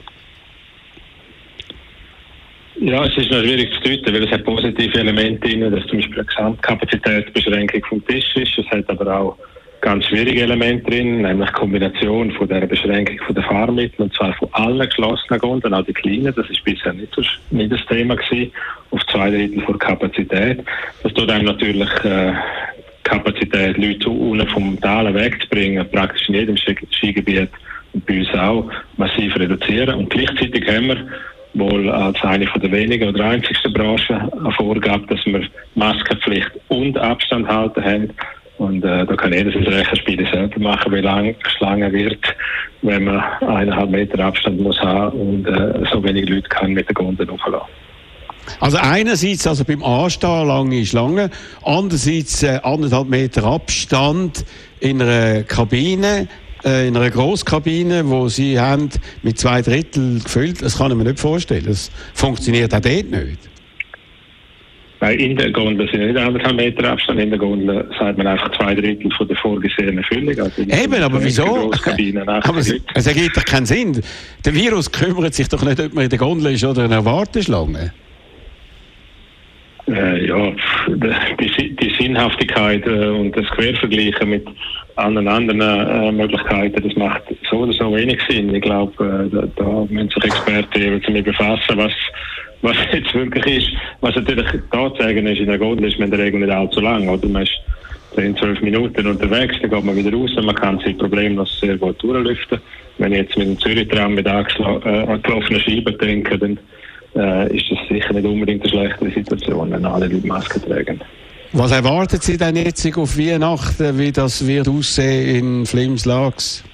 Ja, 2.81 3.05
es 3.05 3.17
ist 3.17 3.31
noch 3.31 3.39
schwierig 3.39 3.73
zu 3.75 3.81
deuten, 3.81 4.13
weil 4.13 4.25
es 4.25 4.31
hat 4.33 4.45
positive 4.45 4.99
Elemente 4.99 5.49
drin, 5.49 5.71
dass 5.71 5.87
zum 5.87 5.99
Beispiel 5.99 6.19
eine 6.19 6.25
Gesamtkapazitätsbeschränkung 6.25 7.85
vom 7.85 8.07
Tisch 8.07 8.35
ist. 8.37 8.59
Es 8.59 8.67
hat 8.67 8.91
aber 8.91 9.17
auch 9.17 9.39
ganz 9.81 10.07
schwierige 10.07 10.43
Elemente 10.43 10.91
drin, 10.91 11.23
nämlich 11.23 11.49
die 11.51 11.55
Kombination 11.55 12.33
von 12.33 12.49
der 12.49 12.67
Beschränkung 12.67 13.19
von 13.27 13.35
der 13.35 13.45
Fahrmittel 13.45 14.03
und 14.03 14.15
zwar 14.15 14.33
von 14.35 14.49
allen 14.53 14.89
geschlossenen 14.89 15.39
Gondeln, 15.39 15.75
auch 15.75 15.85
die 15.85 15.93
kleinen, 15.93 16.35
das 16.35 16.49
ist 16.51 16.65
bisher 16.65 16.95
nicht, 16.95 17.15
so, 17.15 17.23
nicht 17.51 17.71
das 17.71 17.85
Thema 17.87 18.17
gewesen, 18.17 18.51
auf 18.91 19.07
zwei 19.07 19.31
Drittel 19.31 19.61
von 19.63 19.79
Kapazität. 19.79 20.65
Das 21.03 21.13
tut 21.13 21.31
einem 21.31 21.45
natürlich 21.45 21.91
äh, 22.03 22.33
Kapazität, 23.05 23.77
Leute 23.77 24.09
unten 24.09 24.49
vom 24.49 24.81
Tal 24.81 25.13
wegzubringen, 25.15 25.87
praktisch 25.91 26.29
in 26.29 26.35
jedem 26.35 26.57
Skigebiet 26.57 27.51
und 27.93 28.07
bei 28.07 28.19
uns 28.19 28.35
auch 28.35 28.69
massiv 28.97 29.37
reduzieren. 29.37 29.97
Und 29.97 30.11
gleichzeitig 30.11 30.67
haben 30.67 30.89
wir 30.89 31.07
wohl 31.55 31.91
als 31.91 32.23
eine 32.23 32.47
von 32.47 32.61
der 32.61 32.73
wenigen 32.73 33.09
oder 33.09 33.25
einzigsten 33.25 33.73
Branchen 33.73 34.31
eine 34.33 34.53
dass 35.09 35.25
wir 35.25 35.49
Maskenpflicht 35.75 36.51
und 36.69 36.99
Abstand 36.99 37.49
halten 37.49 37.85
haben. 37.85 38.11
Und 38.59 38.85
äh, 38.85 39.05
da 39.05 39.17
kann 39.17 39.33
jeder 39.33 39.51
sein 39.51 39.65
Rechenspiel 39.65 40.25
selber 40.31 40.61
machen, 40.61 40.93
wie 40.93 41.01
lang 41.01 41.35
es 41.45 41.61
lange 41.61 41.93
wird, 41.93 42.25
wenn 42.83 43.05
man 43.05 43.21
eineinhalb 43.41 43.91
Meter 43.91 44.25
Abstand 44.25 44.61
muss 44.61 44.79
haben 44.81 45.19
und 45.19 45.47
äh, 45.47 45.85
so 45.93 46.03
wenig 46.05 46.29
Leute 46.29 46.49
kann 46.49 46.73
mit 46.73 46.89
der 46.89 46.95
Gondel 46.95 47.29
hochlassen. 47.29 47.67
Also 48.61 48.79
einerseits 48.81 49.47
also 49.47 49.65
beim 49.65 49.83
Anstehen 49.83 50.47
lange 50.47 50.85
Schlange, 50.87 51.31
andererseits 51.65 52.43
äh, 52.43 52.61
anderthalb 52.63 53.09
Meter 53.09 53.45
Abstand 53.45 54.45
in 54.81 55.01
einer 55.01 55.43
Kabine, 55.43 56.29
äh, 56.65 56.89
in 56.89 56.97
einer 56.97 57.11
Grosskabine, 57.11 58.09
wo 58.09 58.29
Sie 58.29 58.59
haben 58.59 58.91
mit 59.23 59.39
zwei 59.39 59.63
Drittel 59.63 60.21
gefüllt. 60.23 60.63
Das 60.63 60.79
kann 60.79 60.91
ich 60.91 60.97
mir 60.97 61.05
nicht 61.05 61.21
vorstellen. 61.21 61.65
Das 61.67 61.91
funktioniert 62.15 62.75
auch 62.75 62.81
dort 62.81 63.11
nicht. 63.11 63.39
Nein, 65.01 65.19
in 65.19 65.37
der 65.37 65.51
Gondel 65.51 65.89
sind 65.91 66.07
nicht 66.07 66.17
anderthalb 66.17 66.57
Meter 66.57 66.91
Abstand. 66.91 67.21
In 67.21 67.31
der 67.31 67.39
Gondel 67.39 67.87
sagt 67.99 68.17
man 68.17 68.27
einfach 68.27 68.51
zwei 68.57 68.75
Drittel 68.75 69.11
von 69.11 69.29
der 69.29 69.37
vorgesehenen 69.37 70.03
Füllung. 70.05 70.39
Also 70.39 70.63
Eben, 70.63 71.03
aber 71.03 71.23
wieso? 71.23 71.73
aber 72.27 72.59
es, 72.59 72.75
es 72.95 73.07
ergibt 73.07 73.37
doch 73.37 73.45
keinen 73.45 73.67
Sinn. 73.67 74.01
Der 74.45 74.55
Virus 74.55 74.91
kümmert 74.91 75.35
sich 75.35 75.49
doch 75.49 75.63
nicht, 75.63 75.79
ob 75.81 75.93
man 75.93 76.05
in 76.05 76.11
der 76.11 76.19
Gondel 76.19 76.53
ist 76.53 76.65
oder 76.65 76.87
in 76.87 76.93
einer 76.93 77.05
Warteschlange. 77.05 77.93
Äh, 79.87 80.27
ja, 80.27 80.53
die, 80.89 81.77
die 81.77 81.95
Sinnhaftigkeit 81.99 82.87
äh, 82.87 83.09
und 83.09 83.37
das 83.37 83.45
Quervergleichen 83.49 84.31
mit 84.31 84.47
allen 84.97 85.29
anderen 85.29 85.61
äh, 85.61 86.13
Möglichkeiten, 86.13 86.83
das 86.83 86.97
macht 86.97 87.23
so 87.51 87.59
oder 87.59 87.73
so 87.73 87.95
wenig 87.95 88.21
Sinn. 88.29 88.55
Ich 88.55 88.63
glaube, 88.63 88.93
äh, 89.05 89.35
da, 89.35 89.49
da 89.57 89.87
müssen 89.89 90.11
sich 90.11 90.25
Experten 90.25 91.03
damit 91.05 91.25
befassen, 91.25 91.77
was 91.77 91.93
was 92.65 92.77
jetzt 92.93 93.15
wirklich 93.15 93.59
ist, 93.59 93.71
was 94.01 94.15
natürlich 94.17 94.47
da 94.71 94.93
zu 94.95 95.03
sagen 95.03 95.27
ist, 95.27 95.39
in 95.39 95.47
der 95.47 95.59
Gondel 95.59 95.87
ist 95.87 95.99
man 95.99 96.07
in 96.07 96.17
der 96.17 96.27
Regel 96.27 96.41
nicht 96.41 96.53
allzu 96.53 96.81
lang, 96.81 97.09
oder? 97.09 97.29
Man 97.29 97.43
ist 97.43 97.53
10, 98.15 98.37
12 98.37 98.63
Minuten 98.63 99.07
unterwegs, 99.07 99.57
dann 99.61 99.71
geht 99.71 99.85
man 99.85 99.97
wieder 99.97 100.13
raus, 100.13 100.31
man 100.43 100.55
kann 100.55 100.79
sich 100.81 100.97
problemlos 100.97 101.61
sehr 101.61 101.77
gut 101.77 102.03
durchlüften. 102.03 102.61
Wenn 102.99 103.13
ich 103.13 103.19
jetzt 103.19 103.37
mit 103.37 103.49
dem 103.49 103.59
Zürich-Tram 103.59 104.15
mit 104.15 104.27
angelaufenen 104.27 105.61
äh, 105.61 105.61
Scheiben 105.61 105.99
denke, 105.99 106.39
dann 106.39 106.59
äh, 107.17 107.57
ist 107.57 107.71
das 107.71 107.79
sicher 107.89 108.15
nicht 108.15 108.27
unbedingt 108.27 108.63
eine 108.63 108.71
schlechtere 108.71 109.11
Situation, 109.11 109.71
wenn 109.73 109.85
alle 109.85 110.07
Leute 110.07 110.27
Masken 110.27 110.63
tragen. 110.63 111.01
Was 111.57 111.71
erwartet 111.71 112.25
Sie 112.25 112.37
denn 112.37 112.57
jetzt 112.57 112.85
auf 112.99 113.17
Weihnachten, 113.17 113.97
wie 113.97 114.11
das 114.11 114.45
wird 114.45 114.67
aussehen 114.67 115.37
in 115.37 115.67
Flimslags? 115.67 116.65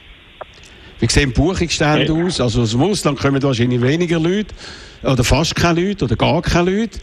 Wie 1.01 1.07
sehen 1.07 1.35
Buchungsstände 1.35 2.17
hey. 2.17 2.25
aus? 2.25 2.41
Also 2.41 2.63
aus 2.63 2.71
dem 2.71 2.81
Ausland 2.81 3.19
kommen 3.19 3.43
wahrscheinlich 3.43 3.83
weniger 3.83 4.19
Leute 4.19 4.55
oder 5.03 5.23
fast 5.23 5.55
keine 5.55 5.83
Leute 5.83 6.07
oder 6.07 6.17
gar 6.17 6.41
keine 6.41 6.71
Leute 6.71 6.99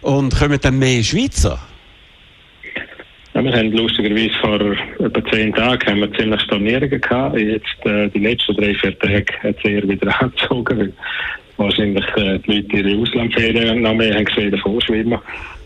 und 0.00 0.34
kommen 0.36 0.58
dann 0.60 0.80
mehr 0.80 1.00
Schweizer? 1.04 1.60
Ja, 3.34 3.44
wir 3.44 3.52
haben 3.52 3.70
lustigerweise 3.70 4.34
vor 4.40 4.60
etwa 5.06 5.30
zehn 5.30 5.54
Tagen 5.54 5.90
haben 5.92 6.00
wir 6.00 6.12
ziemlich 6.14 6.40
Stornierungen 6.40 7.00
gehabt. 7.00 7.38
Jetzt 7.38 7.86
äh, 7.86 8.08
die 8.08 8.18
letzten 8.18 8.56
drei, 8.56 8.74
vier 8.74 8.98
Tage 8.98 9.32
hat 9.44 9.56
es 9.58 9.64
eher 9.64 9.88
wieder 9.88 10.20
angezogen, 10.20 10.76
weil 10.76 10.92
wahrscheinlich 11.56 12.04
äh, 12.16 12.40
die 12.40 12.52
Leute 12.52 12.76
ihre 12.78 13.00
Auslandferien 13.00 13.80
noch 13.80 13.94
mehr 13.94 14.12
haben 14.12 14.24
gesehen 14.24 14.50
davor 14.50 14.82
schwimmen. 14.82 15.20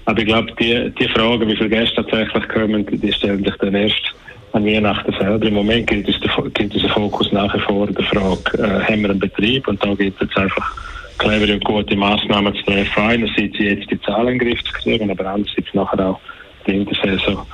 Aber 0.07 0.19
ich 0.21 0.27
glaube, 0.27 0.53
die, 0.59 0.91
die 0.99 1.09
Frage, 1.09 1.47
wie 1.47 1.57
viele 1.57 1.69
Gäste 1.69 1.97
tatsächlich 1.97 2.49
kommen, 2.49 2.87
die 2.87 3.13
stellen 3.13 3.45
sich 3.45 3.55
dann 3.57 3.75
erst 3.75 4.15
an 4.53 4.65
Weihnachten 4.65 5.13
selber. 5.19 5.47
Im 5.47 5.55
Moment 5.55 5.89
gilt, 5.89 6.09
unser 6.09 6.89
Fokus 6.89 7.31
nach 7.33 7.53
wie 7.55 7.61
vor 7.61 7.87
der 7.89 8.05
Frage, 8.05 8.59
äh, 8.59 8.85
haben 8.85 9.03
wir 9.03 9.11
einen 9.11 9.19
Betrieb? 9.19 9.67
Und 9.69 9.85
da 9.85 9.95
gibt 9.95 10.23
es 10.23 10.37
einfach 10.37 10.75
clevere 11.19 11.55
und 11.55 11.65
gute 11.65 11.97
Massnahmen 11.97 12.55
zu 12.55 12.63
treffen. 12.65 13.03
Einerseits 13.03 13.59
jetzt 13.59 13.91
die 13.91 14.01
Zahlen 14.03 14.29
in 14.29 14.39
den 14.39 14.49
Griff 14.49 14.65
zu 14.65 14.73
kriegen, 14.73 15.11
aber 15.11 15.27
andererseits 15.27 15.75
nachher 15.75 16.09
auch 16.09 16.21
die 16.67 16.77
Intersaison 16.77 17.45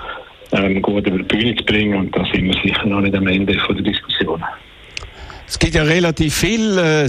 ähm, 0.53 0.83
gut 0.83 1.07
über 1.07 1.19
die 1.19 1.25
Bühne 1.25 1.57
zu 1.57 1.65
bringen. 1.65 1.99
Und 1.99 2.17
da 2.17 2.25
sind 2.27 2.45
wir 2.45 2.55
sicher 2.63 2.87
noch 2.87 3.01
nicht 3.01 3.15
am 3.15 3.27
Ende 3.27 3.59
von 3.61 3.75
der 3.77 3.85
Diskussion. 3.85 4.43
Es 5.47 5.59
gibt 5.59 5.75
ja 5.75 5.83
relativ 5.83 6.35
viele 6.35 7.05
äh, 7.05 7.09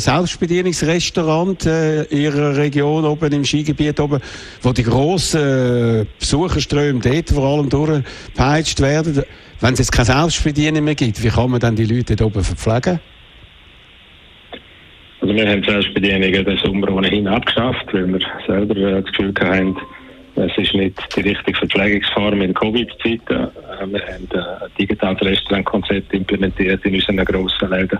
äh, 1.65 2.03
in 2.09 2.17
Ihrer 2.17 2.57
Region 2.57 3.05
oben 3.05 3.31
im 3.31 3.45
Skigebiet 3.45 3.99
oben, 3.99 4.19
wo 4.61 4.73
die 4.73 4.83
grossen 4.83 6.01
äh, 6.01 6.05
Besucherströme 6.19 6.99
dort 6.99 7.29
vor 7.29 7.45
allem 7.45 7.69
durchgepeitscht 7.69 8.81
werden. 8.81 9.23
Wenn 9.61 9.73
es 9.73 9.79
jetzt 9.79 9.91
keine 9.91 10.05
Selbstbedienung 10.05 10.83
mehr 10.83 10.95
gibt, 10.95 11.23
wie 11.23 11.29
kann 11.29 11.51
man 11.51 11.59
dann 11.59 11.75
die 11.75 11.85
Leute 11.85 12.15
dort 12.15 12.35
oben 12.35 12.43
verpflegen? 12.43 12.99
Also 15.21 15.35
wir 15.35 15.47
haben 15.49 15.63
Selbstbedienungen 15.63 16.43
den 16.43 16.57
Sommer 16.57 16.91
ohnehin 16.91 17.27
abgeschafft, 17.29 17.85
weil 17.93 18.07
wir 18.07 18.19
selber 18.45 18.75
äh, 18.75 19.01
das 19.01 19.05
Gefühl 19.05 19.33
haben, 19.39 19.77
es 20.35 20.57
ist 20.57 20.73
nicht 20.73 20.97
die 21.15 21.21
richtige 21.21 21.57
Verpflegungsform 21.57 22.41
in 22.41 22.53
Covid-Zeiten. 22.53 23.33
Äh, 23.33 23.87
wir 23.87 24.01
haben 24.01 24.27
äh, 24.31 24.37
ein 24.37 24.71
digitales 24.79 25.21
Restaurantkonzept 25.21 26.13
implementiert 26.13 26.83
in 26.85 26.95
unseren 26.95 27.23
grossen 27.23 27.69
Läden, 27.69 27.99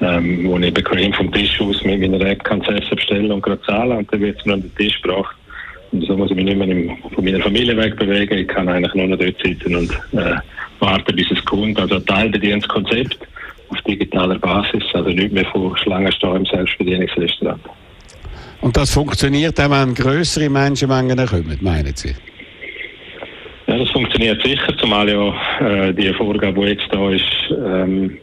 ähm, 0.00 0.48
wo 0.48 0.58
ich 0.58 0.72
bequem 0.72 1.12
vom 1.12 1.32
Tisch 1.32 1.60
aus 1.60 1.82
mit 1.84 2.00
meiner 2.00 2.24
App 2.24 2.44
kann 2.44 2.60
Essen 2.62 2.96
bestellen 2.96 3.32
und 3.32 3.42
gerade 3.42 3.62
zahlen 3.62 3.98
und 3.98 4.12
dann 4.12 4.20
wird 4.20 4.38
es 4.38 4.46
mir 4.46 4.54
an 4.54 4.62
den 4.62 4.74
Tisch 4.76 5.00
gebracht. 5.02 5.34
Und 5.92 6.04
so 6.04 6.16
muss 6.16 6.30
ich 6.30 6.36
mich 6.36 6.44
nicht 6.44 6.56
mehr 6.56 6.96
von 7.14 7.24
meiner 7.24 7.40
Familie 7.40 7.76
wegbewegen. 7.76 8.38
Ich 8.38 8.48
kann 8.48 8.68
eigentlich 8.68 8.94
nur 8.94 9.08
noch 9.08 9.18
dort 9.18 9.40
sitzen 9.42 9.74
und 9.74 9.90
äh, 10.12 10.36
warten, 10.80 11.16
bis 11.16 11.30
es 11.30 11.44
kommt. 11.44 11.80
Also 11.80 11.96
ein 11.96 12.06
teilbedientes 12.06 12.68
Konzept 12.68 13.18
auf 13.70 13.80
digitaler 13.82 14.38
Basis, 14.38 14.84
also 14.92 15.10
nicht 15.10 15.32
mehr 15.32 15.46
von 15.46 15.76
Schlangen 15.78 16.12
stehen 16.12 16.36
im 16.36 16.46
Selbstbedienungsrestaurant. 16.46 17.60
Und 18.60 18.76
das 18.76 18.92
funktioniert 18.92 19.60
auch, 19.60 19.70
wenn 19.70 19.94
größere 19.94 20.48
Menschenmengen 20.48 21.26
kommen, 21.26 21.58
meinen 21.60 21.94
Sie? 21.94 22.14
Ja, 23.66 23.78
das 23.78 23.90
funktioniert 23.90 24.40
sicher, 24.42 24.76
zumal 24.78 25.08
ja 25.08 25.34
äh, 25.60 25.92
die 25.92 26.12
Vorgabe, 26.14 26.60
die 26.60 26.72
jetzt 26.72 26.86
da 26.90 27.10
ist, 27.10 27.24
ähm, 27.50 28.18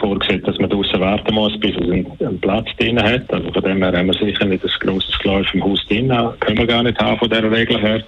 vorgesehen, 0.00 0.42
dass 0.42 0.58
man 0.58 0.68
draußen 0.68 1.00
warten 1.00 1.34
muss, 1.34 1.58
bis 1.60 1.76
es 1.76 1.82
einen, 1.82 2.06
einen 2.20 2.40
Platz 2.40 2.68
drin 2.78 3.00
hat. 3.00 3.32
Also 3.32 3.52
von 3.52 3.62
dem 3.62 3.82
her 3.82 3.92
haben 3.92 4.06
wir 4.06 4.14
sicher 4.14 4.44
nicht 4.44 4.64
ein 4.64 4.70
grosses 4.80 5.18
Geläuf 5.20 5.46
im 5.54 5.62
Haus 5.62 5.84
drin. 5.86 6.08
Können 6.40 6.58
wir 6.58 6.66
gar 6.66 6.82
nicht 6.82 6.98
haben 6.98 7.18
von 7.18 7.30
dieser 7.30 7.50
Regel 7.50 7.80
her. 7.80 8.02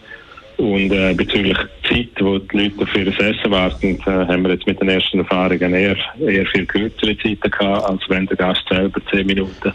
Und 0.56 0.90
äh, 0.90 1.12
bezüglich 1.12 1.58
Zeit, 1.86 2.08
wo 2.18 2.38
die 2.38 2.58
Leute 2.58 2.86
für 2.86 3.04
das 3.04 3.18
Essen 3.18 3.50
warten, 3.50 3.98
äh, 4.06 4.10
haben 4.10 4.42
wir 4.42 4.52
jetzt 4.52 4.66
mit 4.66 4.80
den 4.80 4.88
ersten 4.88 5.18
Erfahrungen 5.18 5.74
eher, 5.74 5.96
eher 6.18 6.46
viel 6.46 6.64
kürzere 6.64 7.16
Zeiten 7.18 7.50
gehabt, 7.50 7.90
als 7.90 8.00
wenn 8.08 8.26
der 8.26 8.38
Gast 8.38 8.62
selber 8.68 9.00
zehn 9.10 9.26
Minuten 9.26 9.72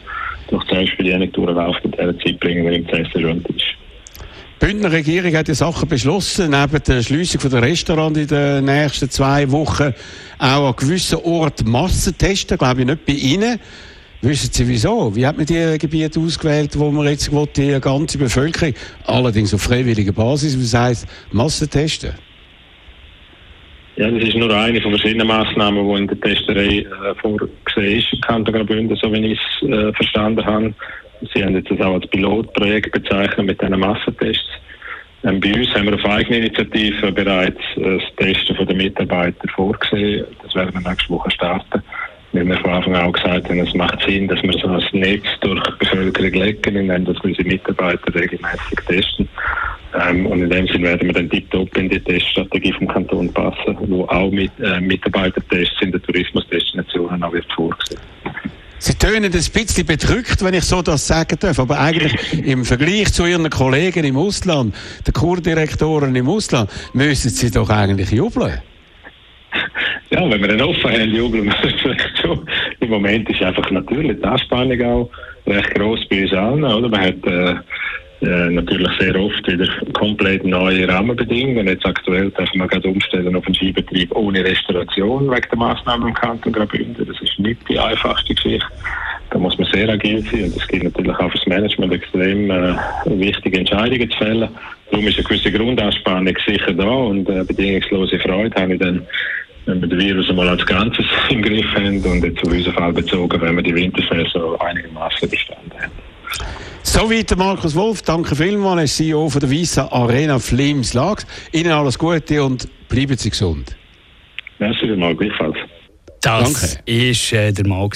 durch 0.52 0.64
die 0.66 0.76
Selbstbedienung 0.76 1.32
durchläuft 1.32 1.84
und 1.84 1.96
dieser 1.98 2.20
Zeit 2.20 2.40
bringen 2.40 2.72
ihm 2.72 2.86
das 2.86 3.00
Essen 3.00 3.26
rund 3.26 3.48
ist. 3.50 3.66
Die 4.62 4.68
Bündner 4.68 4.92
Regierung 4.92 5.36
hat 5.36 5.48
die 5.48 5.56
Sachen 5.56 5.90
beschlossen, 5.90 6.52
neben 6.52 6.84
der 6.84 7.02
Schließung 7.02 7.50
der 7.50 7.64
Restaurants 7.64 8.20
in 8.20 8.28
den 8.28 8.66
nächsten 8.66 9.10
zwei 9.10 9.50
Wochen 9.50 9.94
auch 10.38 10.68
an 10.68 10.76
gewissen 10.76 11.18
Orten 11.24 11.72
Massentesten, 11.72 12.60
glaube 12.60 12.82
ich 12.82 12.86
nicht 12.86 13.06
bei 13.06 13.14
Ihnen. 13.14 13.60
Wissen 14.22 14.54
Sie 14.54 14.68
wieso? 14.68 15.16
Wie 15.16 15.26
hat 15.26 15.36
man 15.36 15.48
die 15.48 15.80
Gebiete 15.80 16.20
ausgewählt, 16.20 16.78
wo 16.78 16.92
man 16.92 17.08
jetzt 17.08 17.32
die 17.58 17.80
ganze 17.82 18.20
Bevölkerung, 18.20 18.76
allerdings 19.08 19.52
auf 19.52 19.64
freiwilliger 19.64 20.12
Basis, 20.12 20.56
was 20.60 20.80
heisst, 20.80 21.08
Massentesten? 21.32 22.12
Ja, 23.98 24.10
das 24.10 24.24
ist 24.24 24.36
nur 24.36 24.50
eine 24.56 24.82
von 24.82 24.92
verschiedenen 24.92 25.28
Massnahmen, 25.28 25.88
die 25.88 26.02
in 26.02 26.08
der 26.08 26.20
Testerei 26.22 26.80
äh, 26.80 27.16
vorgesehen 27.22 27.98
ist 27.98 28.14
im 28.14 28.22
Kanton 28.22 28.54
Graubünden, 28.54 28.96
so 28.96 29.12
wie 29.12 29.34
ich 29.34 29.40
es 29.62 29.68
äh, 29.68 29.94
verstanden 29.94 30.46
habe. 30.46 30.74
Sie 31.34 31.44
haben 31.44 31.56
jetzt 31.56 31.70
das 31.70 31.82
auch 31.82 31.96
als 31.96 32.08
Pilotprojekt 32.08 32.92
bezeichnet 32.92 33.46
mit 33.46 33.62
diesen 33.62 33.80
Massentests. 33.80 34.50
Ähm, 35.24 35.40
bei 35.40 35.54
uns 35.54 35.74
haben 35.76 35.86
wir 35.86 35.96
auf 35.96 36.06
eigene 36.06 36.38
Initiative 36.38 37.12
bereits 37.12 37.62
äh, 37.76 37.98
das 38.00 38.16
Testen 38.16 38.66
der 38.66 38.76
Mitarbeiter 38.76 39.48
vorgesehen. 39.56 40.26
Das 40.42 40.56
werden 40.56 40.74
wir 40.74 40.90
nächste 40.90 41.10
Woche 41.10 41.30
starten 41.30 41.84
weil 42.34 42.48
wir 42.48 42.58
von 42.58 42.72
Anfang 42.72 42.96
an 42.96 43.06
auch 43.08 43.14
gesagt 43.14 43.50
haben, 43.50 43.60
es 43.60 43.74
macht 43.74 44.02
Sinn, 44.06 44.28
dass 44.28 44.42
wir 44.42 44.54
so 44.54 44.68
ein 44.68 45.00
Netz 45.00 45.26
durch 45.42 45.62
die 45.64 45.86
Bevölkerung 45.86 46.32
legen, 46.32 46.76
indem 46.76 47.08
wir 47.08 47.24
unsere 47.24 47.48
Mitarbeiter 47.48 48.14
regelmäßig 48.14 48.80
testen. 48.88 49.28
Ähm, 50.00 50.26
und 50.26 50.44
in 50.44 50.50
dem 50.50 50.68
Sinne 50.68 50.84
werden 50.84 51.08
wir 51.08 51.14
dann 51.14 51.30
tiptop 51.30 51.76
in 51.78 51.90
die 51.90 52.00
Teststrategie 52.00 52.72
vom 52.74 52.88
Kanton 52.88 53.34
passen, 53.34 53.78
wo 53.88 54.06
auch 54.06 54.32
mit 54.32 54.52
äh, 54.60 54.80
Mitarbeitertests 54.80 55.82
in 55.82 55.92
den 55.92 56.02
Tourismusdestinationen 56.02 57.22
auch 57.24 57.34
wird 57.34 57.52
vorgesehen. 57.54 58.00
Sie 58.80 58.96
tönen 58.96 59.26
ein 59.26 59.32
bisschen 59.32 59.86
bedrückt, 59.86 60.44
wenn 60.44 60.56
ich 60.56 60.64
so 60.64 60.82
das 60.82 61.06
sagen 61.06 61.38
darf, 61.40 61.60
aber 61.60 61.80
eigentlich 61.80 62.16
im 62.44 62.66
Vergleich 62.66 63.14
zu 63.14 63.28
Ihren 63.28 63.48
Kollegen 63.50 64.06
im 64.06 64.18
Ausland, 64.18 64.74
den 65.06 65.14
Kurdirektoren 65.14 66.16
im 66.16 66.28
Ausland, 66.28 66.72
müssen 66.94 67.30
Sie 67.30 67.52
doch 67.52 67.70
eigentlich 67.70 68.10
jubeln. 68.12 68.60
Ja, 70.10 70.30
wenn 70.30 70.42
wir 70.42 70.48
dann 70.50 70.62
offen 70.62 70.92
haben, 70.92 71.14
jubeln 71.14 71.46
wir 71.46 71.54
vielleicht 71.82 72.18
schon. 72.20 72.46
Im 72.80 72.90
Moment 72.90 73.30
ist 73.30 73.42
einfach 73.42 73.70
natürlich 73.72 74.18
die 74.18 74.24
Anspannung 74.24 74.82
auch 74.82 75.10
recht 75.48 75.74
gross 75.76 76.06
bei 76.10 76.24
uns 76.24 76.34
allen. 76.34 76.64
Oder? 76.64 76.90
Man 76.90 77.02
hat 77.02 77.26
äh, 77.26 77.56
äh, 78.22 78.50
natürlich 78.52 78.90
sehr 79.00 79.16
oft 79.16 79.48
wieder 79.48 79.68
komplett 79.94 80.46
neue 80.46 80.88
Rahmenbedingungen. 80.88 81.68
Jetzt 81.68 81.86
aktuell 81.86 82.30
darf 82.32 82.54
man 82.54 82.68
gerade 82.68 82.88
umstellen 82.88 83.36
auf 83.36 83.46
einen 83.46 83.56
Skibetrieb 83.56 84.16
ohne 84.16 84.44
Restauration 84.44 85.32
wegen 85.32 85.48
der 85.50 85.58
Maßnahmen 85.58 86.10
im 86.10 86.14
Kanton 86.14 86.54
Graubünden. 86.54 87.08
Das 87.08 87.20
ist 87.22 87.40
nicht 87.40 87.68
die 87.68 87.80
einfachste 87.80 88.36
Geschichte. 88.36 88.68
Da 89.32 89.40
muss 89.40 89.58
man 89.58 89.68
sehr 89.72 89.90
agil 89.90 90.22
sein 90.24 90.44
und 90.44 90.58
es 90.58 90.68
gibt 90.68 90.84
natürlich 90.84 91.18
auch 91.18 91.32
fürs 91.32 91.48
Management 91.48 91.94
extrem 91.94 92.52
äh, 92.52 92.76
wichtige 93.06 93.60
Entscheidungen 93.60 94.12
zu 94.12 94.18
fällen. 94.18 94.50
Darum 94.92 95.08
ist 95.08 95.18
eine 95.18 95.24
gewisse 95.24 95.52
Grundanspannung 95.52 96.36
sicher 96.46 96.74
da 96.74 96.90
und 96.90 97.28
äh, 97.30 97.44
bedingungslose 97.44 98.20
Freude 98.20 98.62
habe 98.62 98.74
ich 98.74 98.80
dann 98.80 99.08
wenn 99.66 99.82
wir 99.82 99.88
den 99.88 100.00
Virus 100.00 100.30
einmal 100.30 100.50
als 100.50 100.66
Ganzes 100.66 101.06
im 101.30 101.42
Griff 101.42 101.68
haben 101.76 102.04
und 102.04 102.24
jetzt 102.24 102.44
auf 102.44 102.52
unseren 102.52 102.74
Fall 102.74 102.94
bezogen, 102.94 103.42
wenn 103.42 103.56
wir 103.56 103.64
die 103.64 103.76
Wintersaison 103.76 104.60
einigermaßen 104.60 105.30
bestanden 105.30 105.72
haben. 105.80 105.92
Soweit 106.84 107.38
Markus 107.38 107.76
Wolf, 107.76 108.02
danke 108.02 108.36
vielmals, 108.36 108.78
er 108.78 108.84
ist 108.84 108.98
CEO 108.98 109.30
von 109.30 109.40
der 109.40 109.50
Visa 109.50 109.88
Arena 109.92 110.40
Flims 110.40 110.94
Lags. 110.94 111.28
Ihnen 111.52 111.72
alles 111.72 111.98
Gute 111.98 112.44
und 112.44 112.68
bleiben 112.90 113.16
Sie 113.18 113.30
gesund. 113.30 113.76
Merci 114.60 114.88
vielmals, 114.88 115.18
gleichfalls. 115.18 115.58
Das 116.22 116.78
war 116.78 117.40
äh, 117.40 117.52
der 117.52 117.68
Mann 117.68 117.90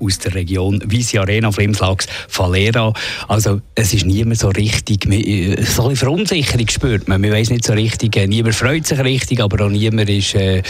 aus 0.00 0.18
der 0.18 0.34
Region 0.34 0.82
Visi 0.86 1.18
Arena, 1.18 1.52
Flimslags, 1.52 2.06
Valera. 2.34 2.94
Also, 3.28 3.60
es 3.74 3.92
ist 3.92 4.06
niemand 4.06 4.38
so 4.38 4.48
richtig, 4.48 5.04
äh, 5.06 5.62
so 5.62 5.88
ein 5.88 5.96
Verunsicherung 5.96 6.68
spürt 6.68 7.08
man. 7.08 7.20
Man 7.20 7.30
weiß 7.30 7.50
nicht 7.50 7.64
so 7.64 7.74
richtig, 7.74 8.16
äh, 8.16 8.26
niemand 8.26 8.54
freut 8.54 8.86
sich 8.86 8.98
richtig, 9.00 9.40
aber 9.40 9.66
auch 9.66 9.70
niemand 9.70 10.08
ist 10.08 10.34
äh, 10.34 10.62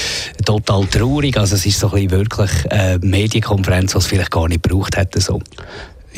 total 0.44 0.87
traurig. 0.87 1.37
Also, 1.37 1.54
es 1.54 1.66
ist 1.66 1.78
so 1.78 1.87
ein 1.92 2.08
bisschen 2.08 2.11
wirklich 2.11 2.50
eine 2.72 2.94
äh, 2.94 2.98
Medienkonferenz, 2.98 3.92
die 3.92 3.98
es 3.98 4.06
vielleicht 4.06 4.32
gar 4.32 4.48
nicht 4.48 4.64
gebraucht 4.64 4.96
hätte. 4.96 5.20
So. 5.20 5.40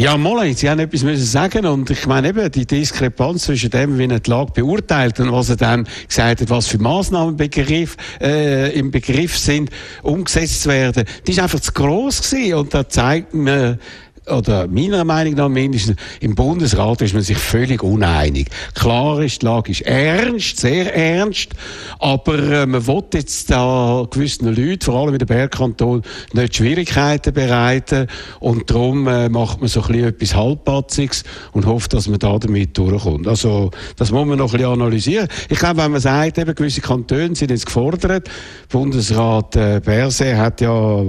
Ja, 0.00 0.16
Molly, 0.16 0.54
Sie 0.54 0.70
haben 0.70 0.78
etwas 0.78 1.02
müssen 1.02 1.26
sagen 1.26 1.66
und 1.66 1.90
ich 1.90 2.06
meine 2.06 2.30
eben 2.30 2.50
die 2.50 2.64
Diskrepanz 2.64 3.42
zwischen 3.42 3.68
dem, 3.68 3.98
wie 3.98 4.06
er 4.06 4.18
die 4.18 4.30
Lage 4.30 4.50
beurteilt 4.54 5.20
und 5.20 5.30
was 5.30 5.50
er 5.50 5.56
dann 5.56 5.86
gesagt 6.08 6.40
hat, 6.40 6.48
was 6.48 6.68
für 6.68 6.78
Massnahmen 6.78 7.36
Begriff, 7.36 7.98
äh, 8.18 8.72
im 8.78 8.90
Begriff 8.90 9.36
sind, 9.36 9.68
umgesetzt 10.02 10.66
werden, 10.66 11.04
die 11.26 11.32
ist 11.32 11.38
einfach 11.38 11.60
zu 11.60 11.72
gross 11.72 12.30
gewesen. 12.30 12.54
Und 12.54 12.72
da 12.72 12.88
zeigt 12.88 13.34
mir 13.34 13.78
oder 14.26 14.66
meiner 14.68 15.04
Meinung 15.04 15.34
nach 15.34 15.48
mindestens, 15.48 15.96
im 16.20 16.34
Bundesrat 16.34 17.00
ist 17.02 17.14
man 17.14 17.22
sich 17.22 17.38
völlig 17.38 17.82
uneinig. 17.82 18.48
Klar 18.74 19.20
ist, 19.22 19.42
die 19.42 19.46
Lage 19.46 19.72
ist 19.72 19.82
ernst, 19.82 20.58
sehr 20.58 20.94
ernst, 20.94 21.50
aber 21.98 22.38
äh, 22.38 22.66
man 22.66 22.86
will 22.86 23.02
jetzt 23.14 23.50
da 23.50 24.06
gewissen 24.10 24.54
Leuten, 24.54 24.80
vor 24.82 24.94
allem 24.94 25.14
in 25.14 25.18
den 25.18 25.28
Bergkanton, 25.28 26.02
nicht 26.32 26.56
Schwierigkeiten 26.56 27.32
bereiten 27.32 28.06
und 28.38 28.70
darum 28.70 29.06
äh, 29.08 29.28
macht 29.28 29.60
man 29.60 29.68
so 29.68 29.82
ein 29.82 30.04
etwas 30.04 30.34
Halbpatziges 30.34 31.24
und 31.52 31.66
hofft, 31.66 31.92
dass 31.92 32.08
man 32.08 32.18
da 32.18 32.38
damit 32.38 32.76
durchkommt. 32.76 33.26
Also, 33.26 33.70
das 33.96 34.10
muss 34.10 34.26
man 34.26 34.38
noch 34.38 34.54
ein 34.54 34.64
analysieren. 34.64 35.28
Ich 35.48 35.58
glaube, 35.58 35.78
wenn 35.78 35.92
man 35.92 36.00
sagt, 36.00 36.38
eben 36.38 36.54
gewisse 36.54 36.80
Kantone 36.80 37.34
sind 37.34 37.50
jetzt 37.50 37.66
gefordert, 37.66 38.28
Bundesrat 38.68 39.56
äh, 39.56 39.80
Berse 39.84 40.36
hat 40.36 40.60
ja 40.60 41.02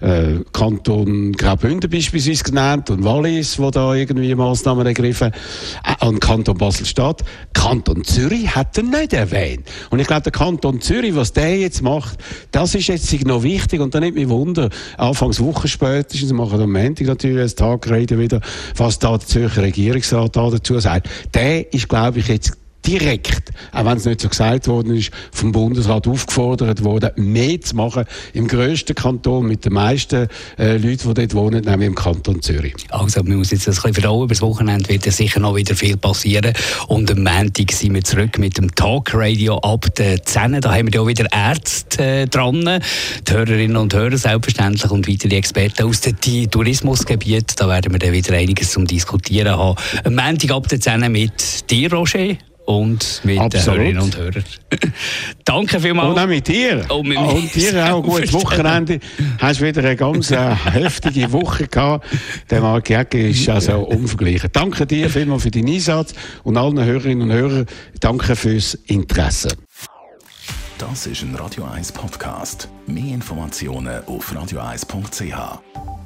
äh, 0.00 0.40
Kanton 0.52 1.32
Graubünden 1.32 1.90
beispielsweise 1.90 2.44
genannt, 2.44 2.57
genannt 2.58 2.90
und 2.90 3.04
Wallis, 3.04 3.56
wo 3.60 3.70
da 3.70 3.94
irgendwie 3.94 4.34
Massnahmen 4.34 4.84
ergriffen 4.84 5.30
äh, 5.84 6.04
und 6.04 6.18
Kanton 6.18 6.58
Basel-Stadt. 6.58 7.22
Kanton 7.52 8.02
Zürich 8.02 8.56
hat 8.56 8.76
er 8.76 8.82
nicht 8.82 9.12
erwähnt. 9.12 9.64
Und 9.90 10.00
ich 10.00 10.08
glaube, 10.08 10.22
der 10.22 10.32
Kanton 10.32 10.80
Zürich, 10.80 11.14
was 11.14 11.32
der 11.32 11.56
jetzt 11.56 11.82
macht, 11.82 12.18
das 12.50 12.74
ist 12.74 12.88
jetzt 12.88 13.24
noch 13.24 13.44
wichtig 13.44 13.80
und 13.80 13.94
da 13.94 14.00
nicht 14.00 14.16
mich 14.16 14.28
wunder, 14.28 14.70
anfangs 14.96 15.38
Woche 15.38 15.68
spätestens, 15.68 16.32
machen 16.32 16.60
am 16.60 16.72
Montag 16.72 17.06
natürlich 17.06 17.52
ein 17.52 17.56
Tag 17.56 17.88
reden 17.88 18.18
wieder, 18.18 18.40
was 18.76 18.98
da 18.98 19.16
der 19.16 19.26
Zürcher 19.26 19.62
Regierungsrat 19.62 20.34
da 20.34 20.50
dazu 20.50 20.80
sagt. 20.80 21.08
Der 21.34 21.72
ist, 21.72 21.88
glaube 21.88 22.18
ich, 22.18 22.26
jetzt 22.26 22.56
direkt, 22.86 23.52
auch 23.72 23.84
wenn 23.84 23.98
es 23.98 24.04
nicht 24.04 24.20
so 24.20 24.28
gesagt 24.28 24.66
worden 24.68 24.96
ist, 24.96 25.10
vom 25.32 25.52
Bundesrat 25.52 26.06
aufgefordert 26.06 26.82
worden, 26.84 27.10
mehr 27.16 27.60
zu 27.60 27.76
machen 27.76 28.04
im 28.32 28.48
grössten 28.48 28.94
Kanton 28.94 29.46
mit 29.46 29.64
den 29.64 29.74
meisten 29.74 30.28
äh, 30.58 30.76
Leuten, 30.76 31.08
die 31.08 31.14
dort 31.14 31.34
wohnen, 31.34 31.64
nämlich 31.64 31.88
im 31.88 31.94
Kanton 31.94 32.40
Zürich. 32.40 32.74
Also, 32.90 33.22
man 33.22 33.38
muss 33.38 33.50
jetzt 33.50 33.68
ein 33.68 33.74
bisschen 33.74 33.94
verdauen. 33.94 34.24
Über 34.24 34.34
das 34.34 34.42
Wochenende 34.42 34.88
wird 34.88 35.04
sicher 35.04 35.40
noch 35.40 35.56
wieder 35.56 35.74
viel 35.74 35.96
passieren. 35.96 36.52
Und 36.86 37.10
am 37.10 37.22
Montag 37.22 37.72
sind 37.72 37.94
wir 37.94 38.04
zurück 38.04 38.38
mit 38.38 38.56
dem 38.56 38.74
Talkradio 38.74 39.58
ab 39.58 39.86
der 39.96 40.24
10. 40.24 40.60
Da 40.60 40.74
haben 40.74 40.92
wir 40.92 41.00
ja 41.00 41.06
wieder 41.06 41.26
Ärzte 41.32 42.02
äh, 42.02 42.26
dran, 42.26 42.80
die 43.26 43.32
Hörerinnen 43.32 43.76
und 43.76 43.92
Hörer 43.94 44.16
selbstverständlich 44.16 44.90
und 44.90 45.08
weitere 45.08 45.36
Experten 45.36 45.84
aus 45.84 46.00
dem 46.00 46.16
Tourismusgebiet. 46.50 47.54
Da 47.56 47.68
werden 47.68 47.92
wir 47.92 47.98
dann 47.98 48.12
wieder 48.12 48.34
einiges 48.34 48.70
zum 48.70 48.86
Diskutieren 48.86 49.56
haben. 49.56 49.76
Am 50.04 50.14
Montag 50.14 50.50
ab 50.50 50.68
der 50.68 50.80
10 50.80 51.10
mit 51.12 51.70
dir, 51.70 51.92
Roger 51.92 52.36
und 52.68 53.22
mit 53.24 53.38
Absolut. 53.38 53.66
den 53.66 53.96
Hörerinnen 53.96 54.02
und 54.02 54.16
Hörern. 54.18 54.44
Danke 55.46 55.80
vielmals. 55.80 56.10
Und 56.10 56.18
auch 56.18 56.26
mit 56.26 56.48
dir. 56.48 56.84
Und, 56.90 57.08
mit 57.08 57.16
ah, 57.16 57.22
und 57.22 57.54
dir 57.54 57.94
auch 57.94 57.96
ein 57.96 58.02
gutes 58.10 58.32
Wochenende. 58.34 59.00
Hast 59.38 59.62
wieder 59.62 59.80
eine 59.80 59.96
ganz 59.96 60.30
äh, 60.30 60.54
heftige 60.54 61.32
Woche 61.32 61.66
gehabt. 61.66 62.06
Der 62.50 62.60
Marc 62.60 62.90
Jäcke 62.90 63.30
ist 63.30 63.48
also 63.48 63.78
unvergleichlich. 63.88 64.52
Danke 64.52 64.86
dir 64.86 65.08
vielmals 65.08 65.44
für 65.44 65.50
deinen 65.50 65.68
Einsatz 65.68 66.12
und 66.42 66.58
allen 66.58 66.84
Hörerinnen 66.84 67.30
und 67.30 67.34
Hörern 67.34 67.66
danke 68.00 68.36
fürs 68.36 68.74
Interesse. 68.74 69.48
Das 70.76 71.06
ist 71.06 71.22
ein 71.22 71.34
Radio 71.36 71.64
1 71.64 71.92
Podcast. 71.92 72.68
Mehr 72.86 73.14
Informationen 73.14 74.04
auf 74.04 74.30
radio1.ch. 74.30 75.97